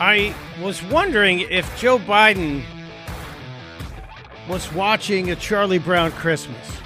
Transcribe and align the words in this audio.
I 0.00 0.34
was 0.60 0.82
wondering 0.82 1.40
if 1.40 1.78
Joe 1.78 1.98
Biden 1.98 2.62
was 4.48 4.72
watching 4.72 5.30
a 5.30 5.36
Charlie 5.36 5.78
Brown 5.78 6.10
Christmas. 6.12 6.78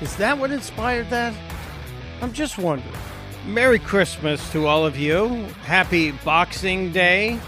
Is 0.00 0.16
that 0.16 0.38
what 0.38 0.50
inspired 0.50 1.08
that? 1.10 1.34
I'm 2.20 2.32
just 2.32 2.58
wondering. 2.58 2.94
Merry 3.46 3.78
Christmas 3.78 4.50
to 4.52 4.66
all 4.66 4.84
of 4.84 4.96
you. 4.96 5.28
Happy 5.62 6.10
Boxing 6.10 6.92
Day 6.92 7.38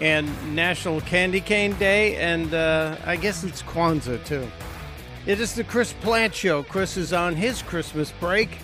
and 0.00 0.54
National 0.54 1.00
Candy 1.00 1.40
Cane 1.40 1.74
Day, 1.74 2.16
and 2.16 2.52
uh, 2.52 2.96
I 3.04 3.16
guess 3.16 3.44
it's 3.44 3.62
Kwanzaa 3.62 4.24
too. 4.24 4.46
It 5.24 5.40
is 5.40 5.54
the 5.54 5.64
Chris 5.64 5.92
Plante 5.94 6.34
Show. 6.34 6.62
Chris 6.64 6.96
is 6.96 7.12
on 7.12 7.34
his 7.34 7.62
Christmas 7.62 8.12
break. 8.20 8.58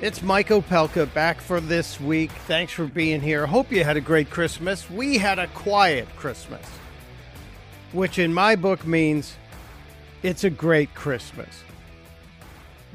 It's 0.00 0.22
Mike 0.22 0.50
Opelka 0.50 1.12
back 1.12 1.40
for 1.40 1.60
this 1.60 2.00
week. 2.00 2.30
Thanks 2.30 2.72
for 2.72 2.86
being 2.86 3.20
here. 3.20 3.46
Hope 3.46 3.72
you 3.72 3.82
had 3.82 3.96
a 3.96 4.00
great 4.00 4.30
Christmas. 4.30 4.88
We 4.88 5.18
had 5.18 5.40
a 5.40 5.48
quiet 5.48 6.06
Christmas, 6.14 6.64
which 7.90 8.16
in 8.16 8.32
my 8.32 8.54
book 8.54 8.86
means 8.86 9.34
it's 10.22 10.44
a 10.44 10.50
great 10.50 10.94
Christmas. 10.94 11.64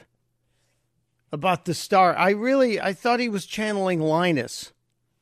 about 1.32 1.64
the 1.64 1.74
star, 1.74 2.16
I 2.16 2.30
really 2.30 2.80
I 2.80 2.92
thought 2.92 3.20
he 3.20 3.28
was 3.28 3.46
channeling 3.46 4.00
Linus 4.00 4.72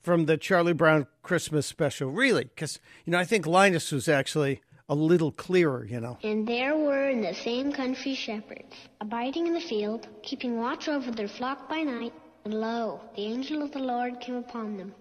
from 0.00 0.26
the 0.26 0.36
Charlie 0.36 0.72
Brown 0.72 1.06
Christmas 1.22 1.66
special. 1.66 2.10
Really, 2.10 2.44
because 2.44 2.78
you 3.04 3.12
know 3.12 3.18
I 3.18 3.24
think 3.24 3.46
Linus 3.46 3.92
was 3.92 4.08
actually 4.08 4.62
a 4.88 4.94
little 4.94 5.32
clearer. 5.32 5.84
You 5.84 6.00
know. 6.00 6.18
And 6.22 6.46
there 6.46 6.76
were 6.76 7.08
in 7.08 7.20
the 7.20 7.34
same 7.34 7.72
country 7.72 8.14
shepherds, 8.14 8.74
abiding 9.00 9.46
in 9.46 9.54
the 9.54 9.60
field, 9.60 10.08
keeping 10.22 10.58
watch 10.58 10.88
over 10.88 11.10
their 11.10 11.28
flock 11.28 11.68
by 11.68 11.82
night. 11.82 12.12
And 12.44 12.54
lo, 12.54 13.00
the 13.16 13.22
angel 13.22 13.62
of 13.62 13.72
the 13.72 13.80
Lord 13.80 14.20
came 14.20 14.36
upon 14.36 14.76
them. 14.76 14.94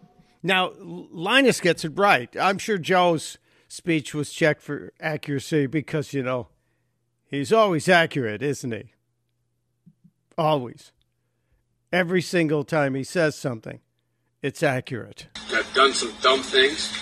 Now 0.43 0.73
Linus 0.79 1.61
gets 1.61 1.85
it 1.85 1.97
right. 1.97 2.29
I'm 2.39 2.57
sure 2.57 2.77
Joe's 2.77 3.37
speech 3.67 4.13
was 4.13 4.31
checked 4.31 4.61
for 4.61 4.93
accuracy 4.99 5.67
because 5.67 6.13
you 6.13 6.23
know 6.23 6.49
he's 7.27 7.53
always 7.53 7.87
accurate, 7.87 8.41
isn't 8.41 8.71
he? 8.71 8.91
Always. 10.37 10.91
Every 11.91 12.21
single 12.21 12.65
time 12.65 12.95
he 12.95 13.03
says 13.03 13.35
something, 13.35 13.79
it's 14.41 14.61
accurate. 14.61 15.27
I've 15.53 15.73
done 15.73 15.93
some 15.93 16.13
dumb 16.21 16.41
things, 16.41 16.93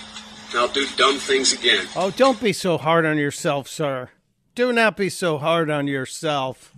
and 0.52 0.60
I'll 0.60 0.68
do 0.68 0.86
dumb 0.96 1.18
things 1.18 1.54
again. 1.54 1.88
Oh, 1.96 2.12
don't 2.12 2.40
be 2.40 2.54
so 2.54 2.78
hard 2.78 3.06
on 3.06 3.18
yourself, 3.18 3.68
sir. 3.68 4.10
Do 4.54 4.72
not 4.72 4.96
be 4.96 5.10
so 5.10 5.40
hard 5.40 5.72
on 5.72 5.88
yourself. 5.88 6.76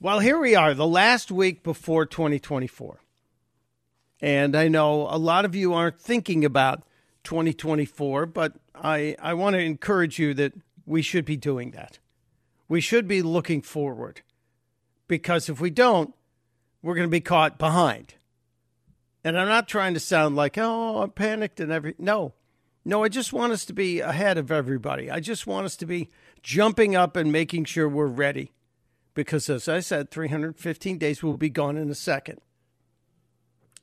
Well, 0.00 0.20
here 0.20 0.38
we 0.38 0.54
are, 0.54 0.74
the 0.74 0.86
last 0.86 1.32
week 1.32 1.64
before 1.64 2.06
2024. 2.06 3.00
And 4.20 4.54
I 4.54 4.68
know 4.68 5.08
a 5.10 5.18
lot 5.18 5.44
of 5.44 5.56
you 5.56 5.74
aren't 5.74 6.00
thinking 6.00 6.44
about 6.44 6.84
2024, 7.24 8.26
but 8.26 8.54
I, 8.74 9.16
I 9.20 9.34
want 9.34 9.54
to 9.54 9.60
encourage 9.60 10.20
you 10.20 10.34
that 10.34 10.52
we 10.86 11.02
should 11.02 11.24
be 11.24 11.36
doing 11.36 11.72
that. 11.72 11.98
We 12.68 12.80
should 12.80 13.08
be 13.08 13.22
looking 13.22 13.60
forward. 13.60 14.22
Because 15.08 15.48
if 15.48 15.60
we 15.60 15.70
don't, 15.70 16.14
we're 16.84 16.94
going 16.94 17.08
to 17.08 17.10
be 17.10 17.20
caught 17.20 17.58
behind. 17.58 18.12
And 19.24 19.40
I'm 19.40 19.48
not 19.48 19.66
trying 19.66 19.94
to 19.94 20.00
sound 20.00 20.36
like, 20.36 20.58
oh, 20.58 21.00
I'm 21.00 21.10
panicked 21.10 21.58
and 21.58 21.72
every. 21.72 21.94
No, 21.98 22.34
no, 22.84 23.02
I 23.02 23.08
just 23.08 23.32
want 23.32 23.54
us 23.54 23.64
to 23.64 23.72
be 23.72 24.00
ahead 24.00 24.36
of 24.36 24.52
everybody. 24.52 25.10
I 25.10 25.20
just 25.20 25.46
want 25.46 25.64
us 25.64 25.76
to 25.76 25.86
be 25.86 26.10
jumping 26.42 26.94
up 26.94 27.16
and 27.16 27.32
making 27.32 27.64
sure 27.64 27.88
we're 27.88 28.04
ready. 28.04 28.52
Because 29.14 29.48
as 29.48 29.66
I 29.66 29.80
said, 29.80 30.10
315 30.10 30.98
days 30.98 31.22
will 31.22 31.38
be 31.38 31.48
gone 31.48 31.78
in 31.78 31.88
a 31.88 31.94
second. 31.94 32.42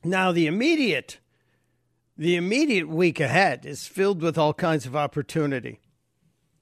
Now, 0.04 0.30
the 0.30 0.46
immediate, 0.46 1.18
the 2.16 2.36
immediate 2.36 2.88
week 2.88 3.18
ahead 3.18 3.66
is 3.66 3.88
filled 3.88 4.22
with 4.22 4.38
all 4.38 4.54
kinds 4.54 4.86
of 4.86 4.94
opportunity. 4.94 5.80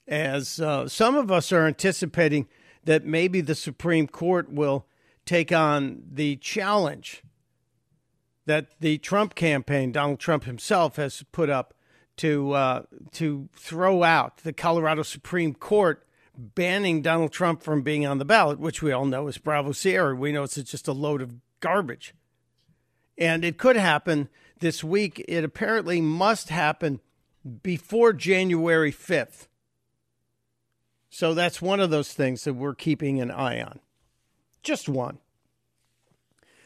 As 0.07 0.59
uh, 0.59 0.87
some 0.87 1.15
of 1.15 1.31
us 1.31 1.51
are 1.51 1.67
anticipating 1.67 2.47
that 2.83 3.05
maybe 3.05 3.41
the 3.41 3.53
Supreme 3.53 4.07
Court 4.07 4.51
will 4.51 4.87
take 5.25 5.51
on 5.51 6.03
the 6.11 6.35
challenge 6.37 7.23
that 8.45 8.67
the 8.79 8.97
Trump 8.97 9.35
campaign, 9.35 9.91
Donald 9.91 10.19
Trump 10.19 10.43
himself, 10.45 10.95
has 10.95 11.23
put 11.31 11.49
up 11.49 11.73
to 12.17 12.51
uh, 12.53 12.83
to 13.11 13.49
throw 13.53 14.03
out 14.03 14.37
the 14.37 14.53
Colorado 14.53 15.03
Supreme 15.03 15.53
Court 15.53 16.05
banning 16.37 17.01
Donald 17.01 17.31
Trump 17.31 17.61
from 17.63 17.81
being 17.81 18.05
on 18.05 18.17
the 18.17 18.25
ballot, 18.25 18.59
which 18.59 18.81
we 18.81 18.91
all 18.91 19.05
know 19.05 19.27
is 19.27 19.37
Bravo 19.37 19.71
Sierra. 19.71 20.15
We 20.15 20.31
know 20.31 20.43
it's 20.43 20.55
just 20.55 20.87
a 20.87 20.93
load 20.93 21.21
of 21.21 21.35
garbage, 21.59 22.13
and 23.17 23.45
it 23.45 23.57
could 23.57 23.75
happen 23.75 24.29
this 24.59 24.83
week. 24.83 25.23
It 25.27 25.43
apparently 25.43 26.01
must 26.01 26.49
happen 26.49 26.99
before 27.63 28.13
January 28.13 28.91
fifth. 28.91 29.47
So 31.09 31.33
that's 31.33 31.61
one 31.61 31.79
of 31.79 31.89
those 31.89 32.13
things 32.13 32.45
that 32.45 32.53
we're 32.53 32.75
keeping 32.75 33.19
an 33.19 33.31
eye 33.31 33.61
on 33.61 33.79
just 34.63 34.87
one. 34.87 35.17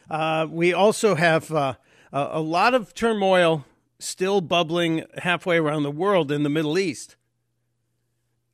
Uh, 0.10 0.48
we 0.50 0.74
also 0.74 1.16
have 1.16 1.52
uh, 1.52 1.76
a, 2.12 2.40
lot 2.40 2.74
of 2.74 2.94
turmoil 2.94 3.66
still 4.00 4.42
bubbling 4.42 5.04
halfway 5.18 5.58
around 5.58 5.84
the 5.84 5.92
world 5.92 6.32
in 6.32 6.44
the 6.44 6.50
Middle 6.50 6.78
East. 6.78 7.16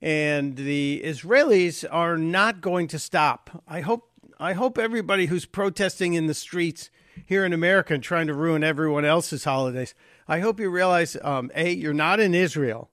And 0.01 0.55
the 0.55 1.01
Israelis 1.03 1.85
are 1.91 2.17
not 2.17 2.61
going 2.61 2.87
to 2.87 2.99
stop. 2.99 3.63
I 3.67 3.81
hope 3.81 4.07
I 4.39 4.53
hope 4.53 4.79
everybody 4.79 5.27
who's 5.27 5.45
protesting 5.45 6.15
in 6.15 6.25
the 6.25 6.33
streets 6.33 6.89
here 7.27 7.45
in 7.45 7.53
America 7.53 7.93
and 7.93 8.01
trying 8.01 8.25
to 8.25 8.33
ruin 8.33 8.63
everyone 8.63 9.05
else's 9.05 9.43
holidays, 9.43 9.93
I 10.27 10.39
hope 10.39 10.59
you 10.59 10.71
realize 10.71 11.15
um, 11.21 11.51
A, 11.53 11.71
you're 11.71 11.93
not 11.93 12.19
in 12.19 12.33
Israel. 12.33 12.89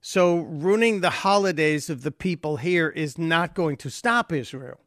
So 0.00 0.36
ruining 0.36 1.00
the 1.00 1.10
holidays 1.10 1.90
of 1.90 2.02
the 2.02 2.12
people 2.12 2.58
here 2.58 2.88
is 2.88 3.18
not 3.18 3.54
going 3.54 3.76
to 3.78 3.90
stop 3.90 4.32
Israel 4.32 4.83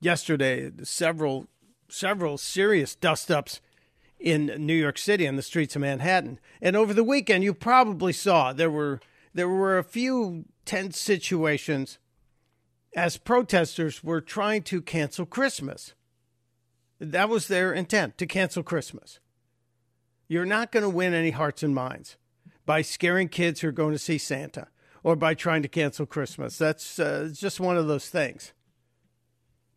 yesterday 0.00 0.70
several 0.82 1.48
several 1.88 2.36
serious 2.36 2.94
dust-ups 2.94 3.60
in 4.18 4.46
New 4.58 4.74
York 4.74 4.98
City 4.98 5.26
on 5.26 5.36
the 5.36 5.42
streets 5.42 5.74
of 5.74 5.82
Manhattan. 5.82 6.38
And 6.60 6.76
over 6.76 6.92
the 6.92 7.04
weekend 7.04 7.44
you 7.44 7.54
probably 7.54 8.12
saw 8.12 8.52
there 8.52 8.70
were 8.70 9.00
there 9.32 9.48
were 9.48 9.78
a 9.78 9.84
few 9.84 10.44
tense 10.64 10.98
situations 10.98 11.98
as 12.96 13.16
protesters 13.16 14.02
were 14.02 14.20
trying 14.20 14.62
to 14.62 14.82
cancel 14.82 15.26
Christmas. 15.26 15.94
That 16.98 17.28
was 17.28 17.46
their 17.46 17.72
intent 17.72 18.18
to 18.18 18.26
cancel 18.26 18.62
Christmas. 18.62 19.20
You're 20.26 20.44
not 20.44 20.72
going 20.72 20.82
to 20.82 20.88
win 20.88 21.14
any 21.14 21.30
hearts 21.30 21.62
and 21.62 21.74
minds 21.74 22.16
by 22.66 22.82
scaring 22.82 23.28
kids 23.28 23.60
who 23.60 23.68
are 23.68 23.72
going 23.72 23.92
to 23.92 23.98
see 23.98 24.18
Santa 24.18 24.68
or 25.02 25.16
by 25.16 25.34
trying 25.34 25.62
to 25.62 25.68
cancel 25.68 26.06
Christmas. 26.06 26.58
That's 26.58 26.98
uh, 26.98 27.30
just 27.32 27.60
one 27.60 27.76
of 27.76 27.86
those 27.86 28.08
things. 28.08 28.52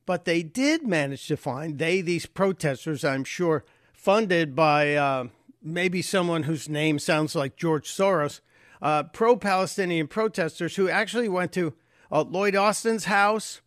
But 0.05 0.25
they 0.25 0.43
did 0.43 0.85
manage 0.85 1.27
to 1.27 1.37
find, 1.37 1.77
they, 1.77 2.01
these 2.01 2.25
protesters, 2.25 3.03
I'm 3.03 3.23
sure, 3.23 3.63
funded 3.93 4.55
by 4.55 4.95
uh, 4.95 5.25
maybe 5.61 6.01
someone 6.01 6.43
whose 6.43 6.67
name 6.67 6.99
sounds 6.99 7.35
like 7.35 7.55
George 7.55 7.87
Soros, 7.87 8.41
uh, 8.81 9.03
pro 9.03 9.37
Palestinian 9.37 10.07
protesters 10.07 10.75
who 10.75 10.89
actually 10.89 11.29
went 11.29 11.51
to 11.53 11.73
uh, 12.11 12.23
Lloyd 12.23 12.55
Austin's 12.55 13.05
house, 13.05 13.61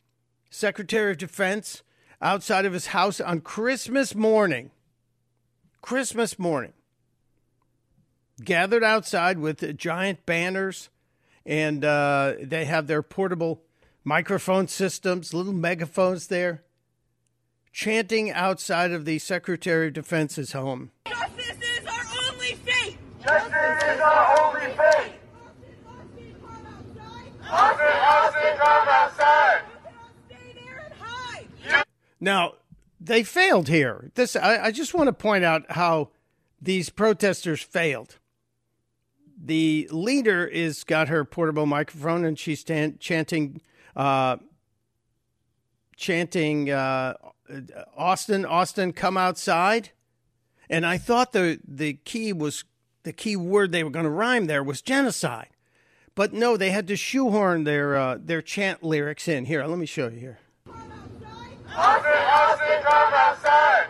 Secretary 0.51 1.13
of 1.13 1.19
Defense, 1.19 1.83
outside 2.21 2.65
of 2.65 2.73
his 2.73 2.89
house 2.89 3.21
on 3.21 3.41
Christmas 3.41 4.15
morning. 4.15 4.71
Christmas 5.83 6.39
morning. 6.39 6.73
Gathered 8.43 8.83
outside 8.83 9.39
with 9.39 9.77
giant 9.77 10.27
banners, 10.27 10.89
and 11.47 11.85
uh, 11.85 12.35
they 12.43 12.65
have 12.65 12.87
their 12.87 13.03
portable 13.03 13.63
microphone 14.05 14.69
systems, 14.69 15.33
little 15.35 15.53
megaphones 15.53 16.29
there, 16.29 16.63
chanting 17.73 18.31
outside 18.31 18.93
of 18.93 19.05
the 19.05 19.19
Secretary 19.19 19.89
of 19.89 19.95
Defense's 19.95 20.53
home. 20.53 20.91
Justice 21.07 21.57
is 21.61 21.87
our 21.87 22.31
only 22.31 22.55
fate. 22.55 22.99
Justice 23.23 23.53
is 23.53 24.01
our 24.01 24.41
only 24.41 24.67
fate. 24.75 25.15
Austin, 27.51 27.87
Austin, 27.87 28.57
come 28.59 28.89
outside. 28.89 29.61
Stay 30.27 30.55
there 30.55 30.85
and 30.85 30.95
hide. 30.99 31.85
Now, 32.21 32.55
they 33.01 33.23
failed 33.23 33.69
here. 33.69 34.11
This 34.15 34.35
I, 34.35 34.65
I 34.65 34.71
just 34.71 34.95
want 34.95 35.09
to 35.09 35.13
point 35.13 35.45
out 35.45 35.71
how 35.71 36.11
these 36.61 36.89
protesters 36.91 37.63
failed. 37.63 38.19
The 39.43 39.89
leader 39.91 40.47
is 40.47 40.85
got 40.85 41.09
her 41.09 41.25
portable 41.25 41.67
microphone 41.67 42.25
and 42.25 42.39
she's 42.39 42.65
tan- 42.65 42.97
chanting, 42.99 43.61
uh, 43.97 44.37
chanting, 45.97 46.71
uh, 46.71 47.15
Austin, 47.97 48.45
Austin, 48.45 48.93
come 48.93 49.17
outside. 49.17 49.91
And 50.71 50.87
I 50.87 50.99
thought 50.99 51.33
the 51.33 51.61
the 51.67 51.95
key 52.05 52.33
was 52.33 52.65
the 53.03 53.13
key 53.13 53.37
word 53.37 53.71
they 53.71 53.85
were 53.85 53.91
going 53.91 54.05
to 54.05 54.11
rhyme 54.11 54.47
there 54.47 54.63
was 54.65 54.81
genocide, 54.81 55.51
but 56.15 56.33
no, 56.33 56.57
they 56.57 56.71
had 56.71 56.89
to 56.89 56.97
shoehorn 56.97 57.65
their 57.65 57.97
uh, 57.97 58.19
their 58.19 58.41
chant 58.41 58.83
lyrics 58.83 59.29
in. 59.29 59.45
Here, 59.45 59.65
let 59.67 59.79
me 59.79 59.87
show 59.87 60.09
you 60.09 60.19
here. 60.19 60.39
Austin, 61.77 62.13
Austin, 62.13 62.83
come 62.83 63.13
outside. 63.15 63.87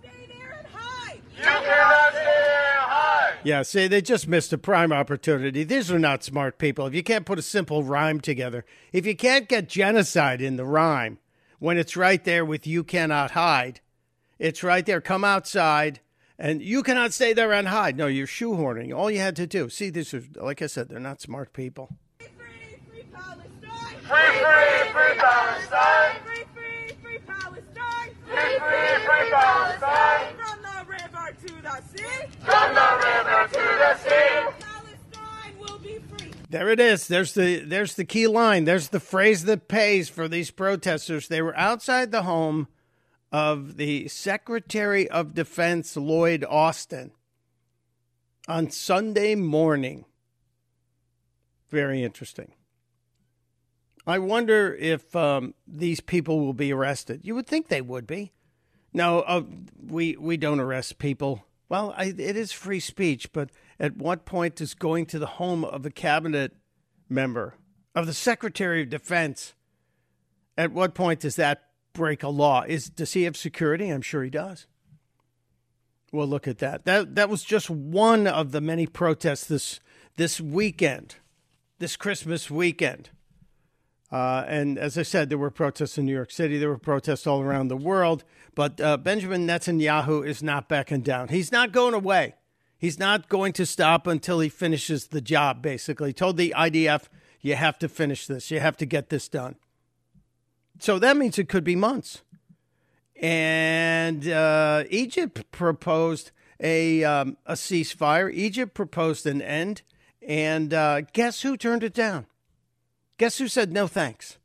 Stay 0.00 0.26
there 0.28 0.58
and 0.58 0.66
hide. 0.70 1.20
You 1.36 1.42
cannot 1.44 2.12
stay 2.12 2.24
there 2.24 2.72
and 2.74 2.90
hide. 2.90 3.11
Yeah, 3.44 3.62
see, 3.62 3.88
they 3.88 4.00
just 4.00 4.28
missed 4.28 4.52
a 4.52 4.58
prime 4.58 4.92
opportunity. 4.92 5.64
These 5.64 5.90
are 5.90 5.98
not 5.98 6.22
smart 6.22 6.58
people. 6.58 6.86
If 6.86 6.94
you 6.94 7.02
can't 7.02 7.26
put 7.26 7.40
a 7.40 7.42
simple 7.42 7.82
rhyme 7.82 8.20
together, 8.20 8.64
if 8.92 9.04
you 9.04 9.16
can't 9.16 9.48
get 9.48 9.68
genocide 9.68 10.40
in 10.40 10.56
the 10.56 10.64
rhyme 10.64 11.18
when 11.58 11.76
it's 11.76 11.96
right 11.96 12.22
there 12.22 12.44
with 12.44 12.68
you 12.68 12.84
cannot 12.84 13.32
hide, 13.32 13.80
it's 14.38 14.62
right 14.62 14.86
there. 14.86 15.00
Come 15.00 15.24
outside 15.24 16.00
and 16.38 16.62
you 16.62 16.84
cannot 16.84 17.12
stay 17.12 17.32
there 17.32 17.52
and 17.52 17.66
hide. 17.68 17.96
No, 17.96 18.06
you're 18.06 18.28
shoehorning. 18.28 18.94
All 18.96 19.10
you 19.10 19.18
had 19.18 19.36
to 19.36 19.46
do. 19.46 19.68
See, 19.68 19.90
these 19.90 20.14
are, 20.14 20.22
like 20.36 20.62
I 20.62 20.66
said, 20.66 20.88
they're 20.88 21.00
not 21.00 21.20
smart 21.20 21.52
people. 21.52 21.96
Free, 22.18 22.28
free, 22.36 22.78
free 22.90 23.04
Palestine. 23.12 23.48
Free, 24.02 24.38
free, 24.38 24.90
free 24.92 25.18
Palestine. 25.18 26.16
Free, 26.24 26.44
free, 26.54 26.94
free 27.02 27.18
Palestine. 27.26 28.10
Free, 28.24 28.58
free, 28.58 29.04
free 29.04 29.30
Palestine. 29.30 30.41
From 31.42 31.54
the 31.54 31.58
river 31.58 31.58
to 31.58 31.62
the 31.62 31.82
sea. 31.82 32.26
From 32.40 32.74
the 32.74 32.90
river 33.04 33.48
to 33.48 33.58
the 33.58 33.96
sea. 33.98 34.56
Palestine 34.60 35.58
will 35.58 35.78
be 35.78 35.98
free. 35.98 36.30
There 36.50 36.68
it 36.68 36.78
is. 36.78 37.08
There's 37.08 37.34
the 37.34 37.60
there's 37.60 37.94
the 37.94 38.04
key 38.04 38.26
line. 38.28 38.64
There's 38.64 38.88
the 38.88 39.00
phrase 39.00 39.44
that 39.44 39.66
pays 39.66 40.08
for 40.08 40.28
these 40.28 40.50
protesters. 40.50 41.28
They 41.28 41.42
were 41.42 41.56
outside 41.56 42.12
the 42.12 42.22
home 42.22 42.68
of 43.32 43.76
the 43.76 44.06
Secretary 44.08 45.08
of 45.08 45.34
Defense 45.34 45.96
Lloyd 45.96 46.44
Austin 46.44 47.12
on 48.46 48.70
Sunday 48.70 49.34
morning. 49.34 50.04
Very 51.70 52.04
interesting. 52.04 52.52
I 54.06 54.18
wonder 54.18 54.74
if 54.74 55.14
um, 55.16 55.54
these 55.66 56.00
people 56.00 56.40
will 56.40 56.52
be 56.52 56.72
arrested. 56.72 57.20
You 57.24 57.34
would 57.34 57.46
think 57.46 57.68
they 57.68 57.80
would 57.80 58.06
be. 58.06 58.32
No, 58.92 59.20
uh, 59.20 59.42
we 59.86 60.16
we 60.16 60.36
don't 60.36 60.60
arrest 60.60 60.98
people. 60.98 61.44
Well, 61.68 61.94
I, 61.96 62.06
it 62.06 62.36
is 62.36 62.52
free 62.52 62.80
speech, 62.80 63.32
but 63.32 63.50
at 63.80 63.96
what 63.96 64.26
point 64.26 64.56
does 64.56 64.74
going 64.74 65.06
to 65.06 65.18
the 65.18 65.26
home 65.26 65.64
of 65.64 65.86
a 65.86 65.90
cabinet 65.90 66.54
member 67.08 67.54
of 67.94 68.06
the 68.06 68.14
Secretary 68.14 68.82
of 68.82 68.90
Defense? 68.90 69.54
At 70.58 70.72
what 70.72 70.94
point 70.94 71.20
does 71.20 71.36
that 71.36 71.68
break 71.94 72.22
a 72.22 72.28
law? 72.28 72.62
Is 72.66 72.90
does 72.90 73.14
he 73.14 73.22
have 73.22 73.36
security? 73.36 73.88
I'm 73.88 74.02
sure 74.02 74.22
he 74.22 74.30
does. 74.30 74.66
Well, 76.12 76.26
look 76.26 76.46
at 76.46 76.58
that. 76.58 76.84
That 76.84 77.14
that 77.14 77.30
was 77.30 77.42
just 77.42 77.70
one 77.70 78.26
of 78.26 78.52
the 78.52 78.60
many 78.60 78.86
protests 78.86 79.46
this 79.46 79.80
this 80.16 80.40
weekend, 80.40 81.16
this 81.78 81.96
Christmas 81.96 82.50
weekend. 82.50 83.08
Uh, 84.12 84.44
and 84.46 84.78
as 84.78 84.98
I 84.98 85.02
said, 85.02 85.30
there 85.30 85.38
were 85.38 85.50
protests 85.50 85.96
in 85.96 86.04
New 86.04 86.14
York 86.14 86.30
City. 86.30 86.58
There 86.58 86.68
were 86.68 86.76
protests 86.76 87.26
all 87.26 87.40
around 87.40 87.68
the 87.68 87.78
world. 87.78 88.24
But 88.54 88.78
uh, 88.78 88.98
Benjamin 88.98 89.46
Netanyahu 89.46 90.26
is 90.26 90.42
not 90.42 90.68
backing 90.68 91.00
down. 91.00 91.28
He's 91.28 91.50
not 91.50 91.72
going 91.72 91.94
away. 91.94 92.34
He's 92.78 92.98
not 92.98 93.30
going 93.30 93.54
to 93.54 93.64
stop 93.64 94.06
until 94.06 94.40
he 94.40 94.50
finishes 94.50 95.06
the 95.06 95.22
job, 95.22 95.62
basically. 95.62 96.10
He 96.10 96.12
told 96.12 96.36
the 96.36 96.52
IDF, 96.54 97.04
you 97.40 97.54
have 97.54 97.78
to 97.78 97.88
finish 97.88 98.26
this. 98.26 98.50
You 98.50 98.60
have 98.60 98.76
to 98.78 98.86
get 98.86 99.08
this 99.08 99.28
done. 99.28 99.56
So 100.78 100.98
that 100.98 101.16
means 101.16 101.38
it 101.38 101.48
could 101.48 101.64
be 101.64 101.76
months. 101.76 102.22
And 103.16 104.28
uh, 104.28 104.84
Egypt 104.90 105.50
proposed 105.52 106.32
a, 106.60 107.02
um, 107.04 107.38
a 107.46 107.54
ceasefire. 107.54 108.30
Egypt 108.34 108.74
proposed 108.74 109.26
an 109.26 109.40
end. 109.40 109.82
And 110.20 110.74
uh, 110.74 111.02
guess 111.12 111.42
who 111.42 111.56
turned 111.56 111.82
it 111.82 111.94
down? 111.94 112.26
Guess 113.22 113.38
who 113.38 113.46
said 113.46 113.72
no 113.72 113.86
thanks? 113.86 114.38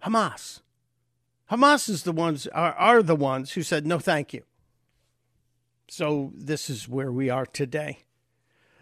Hamas. 0.00 0.62
Hamas 1.48 1.88
is 1.88 2.02
the 2.02 2.10
ones 2.10 2.48
are, 2.48 2.72
are 2.72 3.04
the 3.04 3.14
ones 3.14 3.52
who 3.52 3.62
said 3.62 3.86
no 3.86 4.00
thank 4.00 4.34
you. 4.34 4.42
So 5.86 6.32
this 6.34 6.68
is 6.68 6.88
where 6.88 7.12
we 7.12 7.30
are 7.30 7.46
today. 7.46 7.98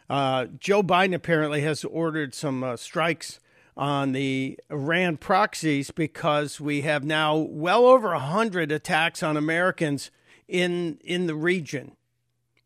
Uh, 0.08 0.46
Joe 0.58 0.82
Biden 0.82 1.14
apparently 1.14 1.60
has 1.60 1.84
ordered 1.84 2.32
some 2.34 2.64
uh, 2.64 2.78
strikes 2.78 3.38
on 3.76 4.12
the 4.12 4.58
Iran 4.70 5.18
proxies 5.18 5.90
because 5.90 6.58
we 6.58 6.80
have 6.80 7.04
now 7.04 7.36
well 7.36 7.84
over 7.84 8.14
a 8.14 8.18
hundred 8.18 8.72
attacks 8.72 9.22
on 9.22 9.36
Americans 9.36 10.10
in 10.48 10.98
in 11.04 11.26
the 11.26 11.34
region. 11.34 11.98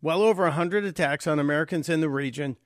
Well 0.01 0.23
over 0.23 0.47
a 0.47 0.53
hundred 0.53 0.85
attacks 0.85 1.27
on 1.27 1.41
Americans 1.41 1.89
in 1.89 2.01
the 2.01 2.09
region, 2.09 2.57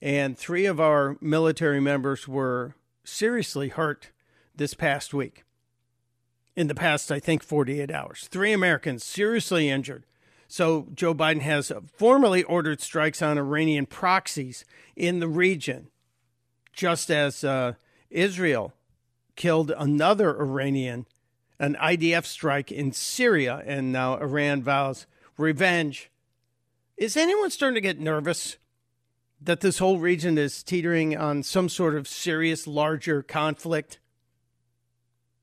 and 0.00 0.38
three 0.38 0.64
of 0.64 0.80
our 0.80 1.18
military 1.20 1.78
members 1.78 2.26
were 2.26 2.74
seriously 3.06 3.68
hurt 3.68 4.10
this 4.54 4.74
past 4.74 5.14
week. 5.14 5.44
In 6.54 6.68
the 6.68 6.74
past, 6.74 7.12
I 7.12 7.20
think 7.20 7.42
48 7.42 7.90
hours, 7.90 8.28
three 8.30 8.52
Americans 8.52 9.04
seriously 9.04 9.68
injured. 9.68 10.06
So 10.48 10.88
Joe 10.94 11.14
Biden 11.14 11.42
has 11.42 11.72
formally 11.94 12.42
ordered 12.44 12.80
strikes 12.80 13.20
on 13.20 13.36
Iranian 13.36 13.86
proxies 13.86 14.64
in 14.94 15.20
the 15.20 15.28
region, 15.28 15.88
just 16.72 17.10
as 17.10 17.44
uh, 17.44 17.74
Israel 18.10 18.72
killed 19.34 19.72
another 19.76 20.40
Iranian, 20.40 21.06
an 21.58 21.76
IDF 21.80 22.24
strike 22.24 22.72
in 22.72 22.92
Syria, 22.92 23.62
and 23.66 23.92
now 23.92 24.16
Iran 24.16 24.62
vows 24.62 25.06
revenge. 25.36 26.10
Is 26.96 27.16
anyone 27.16 27.50
starting 27.50 27.74
to 27.74 27.80
get 27.80 28.00
nervous 28.00 28.56
that 29.40 29.60
this 29.60 29.78
whole 29.78 29.98
region 29.98 30.38
is 30.38 30.62
teetering 30.62 31.16
on 31.16 31.42
some 31.42 31.68
sort 31.68 31.94
of 31.94 32.08
serious, 32.08 32.66
larger 32.66 33.22
conflict? 33.22 33.98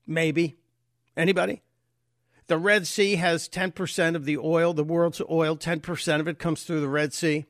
Maybe. 0.06 0.56
Anybody? 1.16 1.62
The 2.46 2.58
Red 2.58 2.86
Sea 2.86 3.16
has 3.16 3.48
10% 3.48 4.14
of 4.14 4.24
the 4.24 4.36
oil, 4.36 4.74
the 4.74 4.84
world's 4.84 5.22
oil, 5.30 5.56
10% 5.56 6.20
of 6.20 6.28
it 6.28 6.38
comes 6.38 6.64
through 6.64 6.80
the 6.80 6.88
Red 6.88 7.14
Sea. 7.14 7.46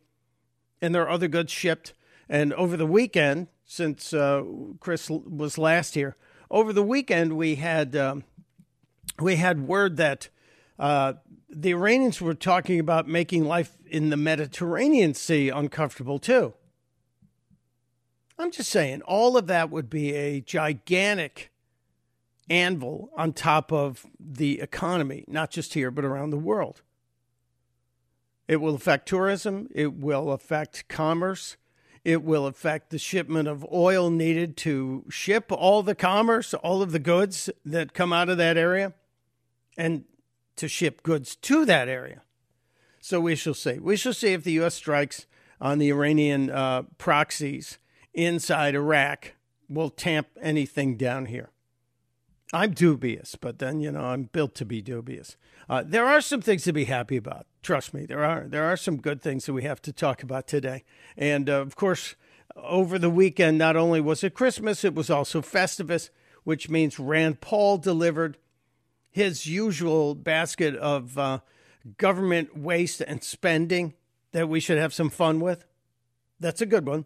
And 0.81 0.95
there 0.95 1.03
are 1.03 1.11
other 1.11 1.29
goods 1.29 1.51
shipped. 1.51 1.95
And 2.29 2.53
over 2.55 2.77
the 2.77 2.87
weekend, 2.87 3.49
since 3.65 4.13
uh, 4.13 4.43
Chris 4.81 5.11
was 5.11 5.59
last 5.59 5.95
here, 5.95 6.17
over 6.51 6.73
the 6.73 6.83
weekend 6.83 7.37
we 7.37 7.57
had 7.57 7.97
um, 7.97 8.25
we 9.21 9.37
had 9.37 9.67
word 9.67 9.97
that 9.97 10.29
uh, 10.79 11.15
the 11.49 11.71
Iranians 11.71 12.21
were 12.21 12.35
talking 12.35 12.81
about 12.81 13.09
making 13.09 13.45
life 13.45 13.77
in 13.87 14.11
the 14.11 14.17
Mediterranean 14.17 15.15
Sea 15.15 15.49
uncomfortable 15.49 16.19
too. 16.19 16.55
I'm 18.39 18.51
just 18.51 18.71
saying, 18.71 19.03
all 19.03 19.37
of 19.37 19.47
that 19.47 19.71
would 19.71 19.89
be 19.89 20.15
a 20.15 20.41
gigantic 20.41 21.53
anvil 22.51 23.11
on 23.17 23.33
top 23.33 23.73
of 23.73 24.07
the 24.19 24.61
economy, 24.61 25.25
not 25.29 25.51
just 25.51 25.75
here, 25.75 25.91
but 25.91 26.05
around 26.05 26.31
the 26.31 26.39
world. 26.39 26.83
It 28.49 28.57
will 28.57 28.75
affect 28.75 29.09
tourism, 29.09 29.69
it 29.75 29.95
will 29.95 30.33
affect 30.33 30.89
commerce, 30.89 31.57
it 32.05 32.23
will 32.23 32.47
affect 32.47 32.91
the 32.91 32.99
shipment 32.99 33.49
of 33.49 33.67
oil 33.73 34.11
needed 34.11 34.57
to 34.59 35.05
ship 35.09 35.51
all 35.51 35.83
the 35.83 35.95
commerce, 35.95 36.53
all 36.53 36.83
of 36.83 36.93
the 36.93 36.99
goods 36.99 37.49
that 37.65 37.95
come 37.95 38.13
out 38.13 38.29
of 38.29 38.37
that 38.37 38.59
area, 38.59 38.93
and 39.79 40.05
to 40.57 40.69
ship 40.69 41.03
goods 41.03 41.37
to 41.37 41.65
that 41.65 41.89
area. 41.89 42.23
So 43.01 43.21
we 43.21 43.37
shall 43.37 43.55
see. 43.55 43.79
We 43.79 43.97
shall 43.97 44.15
see 44.15 44.33
if 44.33 44.45
the 44.45 44.53
U.S. 44.53 44.75
strikes 44.75 45.27
on 45.61 45.79
the 45.79 45.91
Iranian 45.91 46.51
uh, 46.51 46.83
proxies 46.99 47.79
inside 48.13 48.75
Iraq 48.75 49.33
will 49.69 49.91
tamp 49.91 50.29
anything 50.41 50.97
down 50.97 51.27
here. 51.27 51.51
I'm 52.53 52.71
dubious, 52.71 53.35
but 53.35 53.59
then 53.59 53.81
you 53.81 53.91
know 53.91 54.05
I'm 54.05 54.25
built 54.25 54.55
to 54.57 54.65
be 54.65 54.81
dubious. 54.81 55.37
Uh, 55.69 55.83
there 55.85 56.07
are 56.07 56.21
some 56.21 56.41
things 56.41 56.63
to 56.65 56.73
be 56.73 56.85
happy 56.85 57.17
about. 57.17 57.47
Trust 57.63 57.93
me, 57.93 58.07
there 58.07 58.25
are. 58.25 58.47
There 58.47 58.65
are 58.65 58.77
some 58.77 58.99
good 58.99 59.21
things 59.21 59.47
that 59.47 59.55
we 59.55 59.65
have 59.65 59.83
to 59.83 59.93
talk 59.93 60.23
about 60.23 60.47
today, 60.47 60.85
and 61.17 61.51
uh, 61.51 61.61
of 61.61 61.75
course, 61.75 62.15
over 62.55 62.99
the 62.99 63.11
weekend, 63.11 63.59
not 63.59 63.77
only 63.77 64.01
was 64.01 64.23
it 64.23 64.35
Christmas, 64.35 64.85
it 64.85 64.95
was 64.95 65.11
also 65.11 65.43
Festivus, 65.43 66.11
which 66.45 66.69
means 66.69 66.99
Rand 66.99 67.41
Paul 67.41 67.79
delivered 67.79 68.37
his 69.15 69.47
usual 69.47 70.17
basket 70.17 70.75
of 70.75 71.17
uh, 71.17 71.39
government 71.99 72.59
waste 72.59 73.01
and 73.01 73.23
spending 73.23 73.95
that 74.33 74.49
we 74.49 74.59
should 74.59 74.77
have 74.77 74.93
some 74.93 75.09
fun 75.09 75.39
with. 75.39 75.65
That's 76.41 76.61
a 76.61 76.67
good 76.67 76.85
one. 76.85 77.05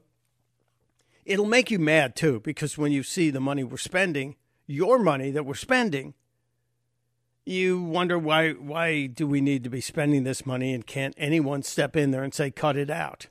It'll 1.27 1.45
make 1.45 1.71
you 1.71 1.79
mad 1.79 2.17
too, 2.17 2.41
because 2.41 2.79
when 2.79 2.93
you 2.93 3.03
see 3.03 3.29
the 3.29 3.41
money 3.41 3.63
we're 3.63 3.77
spending, 3.77 4.37
your 4.67 4.99
money 4.99 5.31
that 5.33 5.45
we're 5.45 5.53
spending, 5.53 6.15
you 7.45 7.83
wonder 7.83 8.19
why 8.19 8.53
why 8.53 9.05
do 9.07 9.27
we 9.27 9.43
need 9.43 9.63
to 9.65 9.71
be 9.71 9.83
spending 9.83 10.25
this 10.25 10.47
money 10.47 10.73
and 10.73 10.87
can't 10.87 11.15
anyone 11.19 11.63
step 11.63 11.95
in 11.95 12.11
there 12.11 12.23
and 12.23 12.33
say 12.33 12.51
cut 12.51 12.79
it 12.79 12.89
out? 12.89 13.27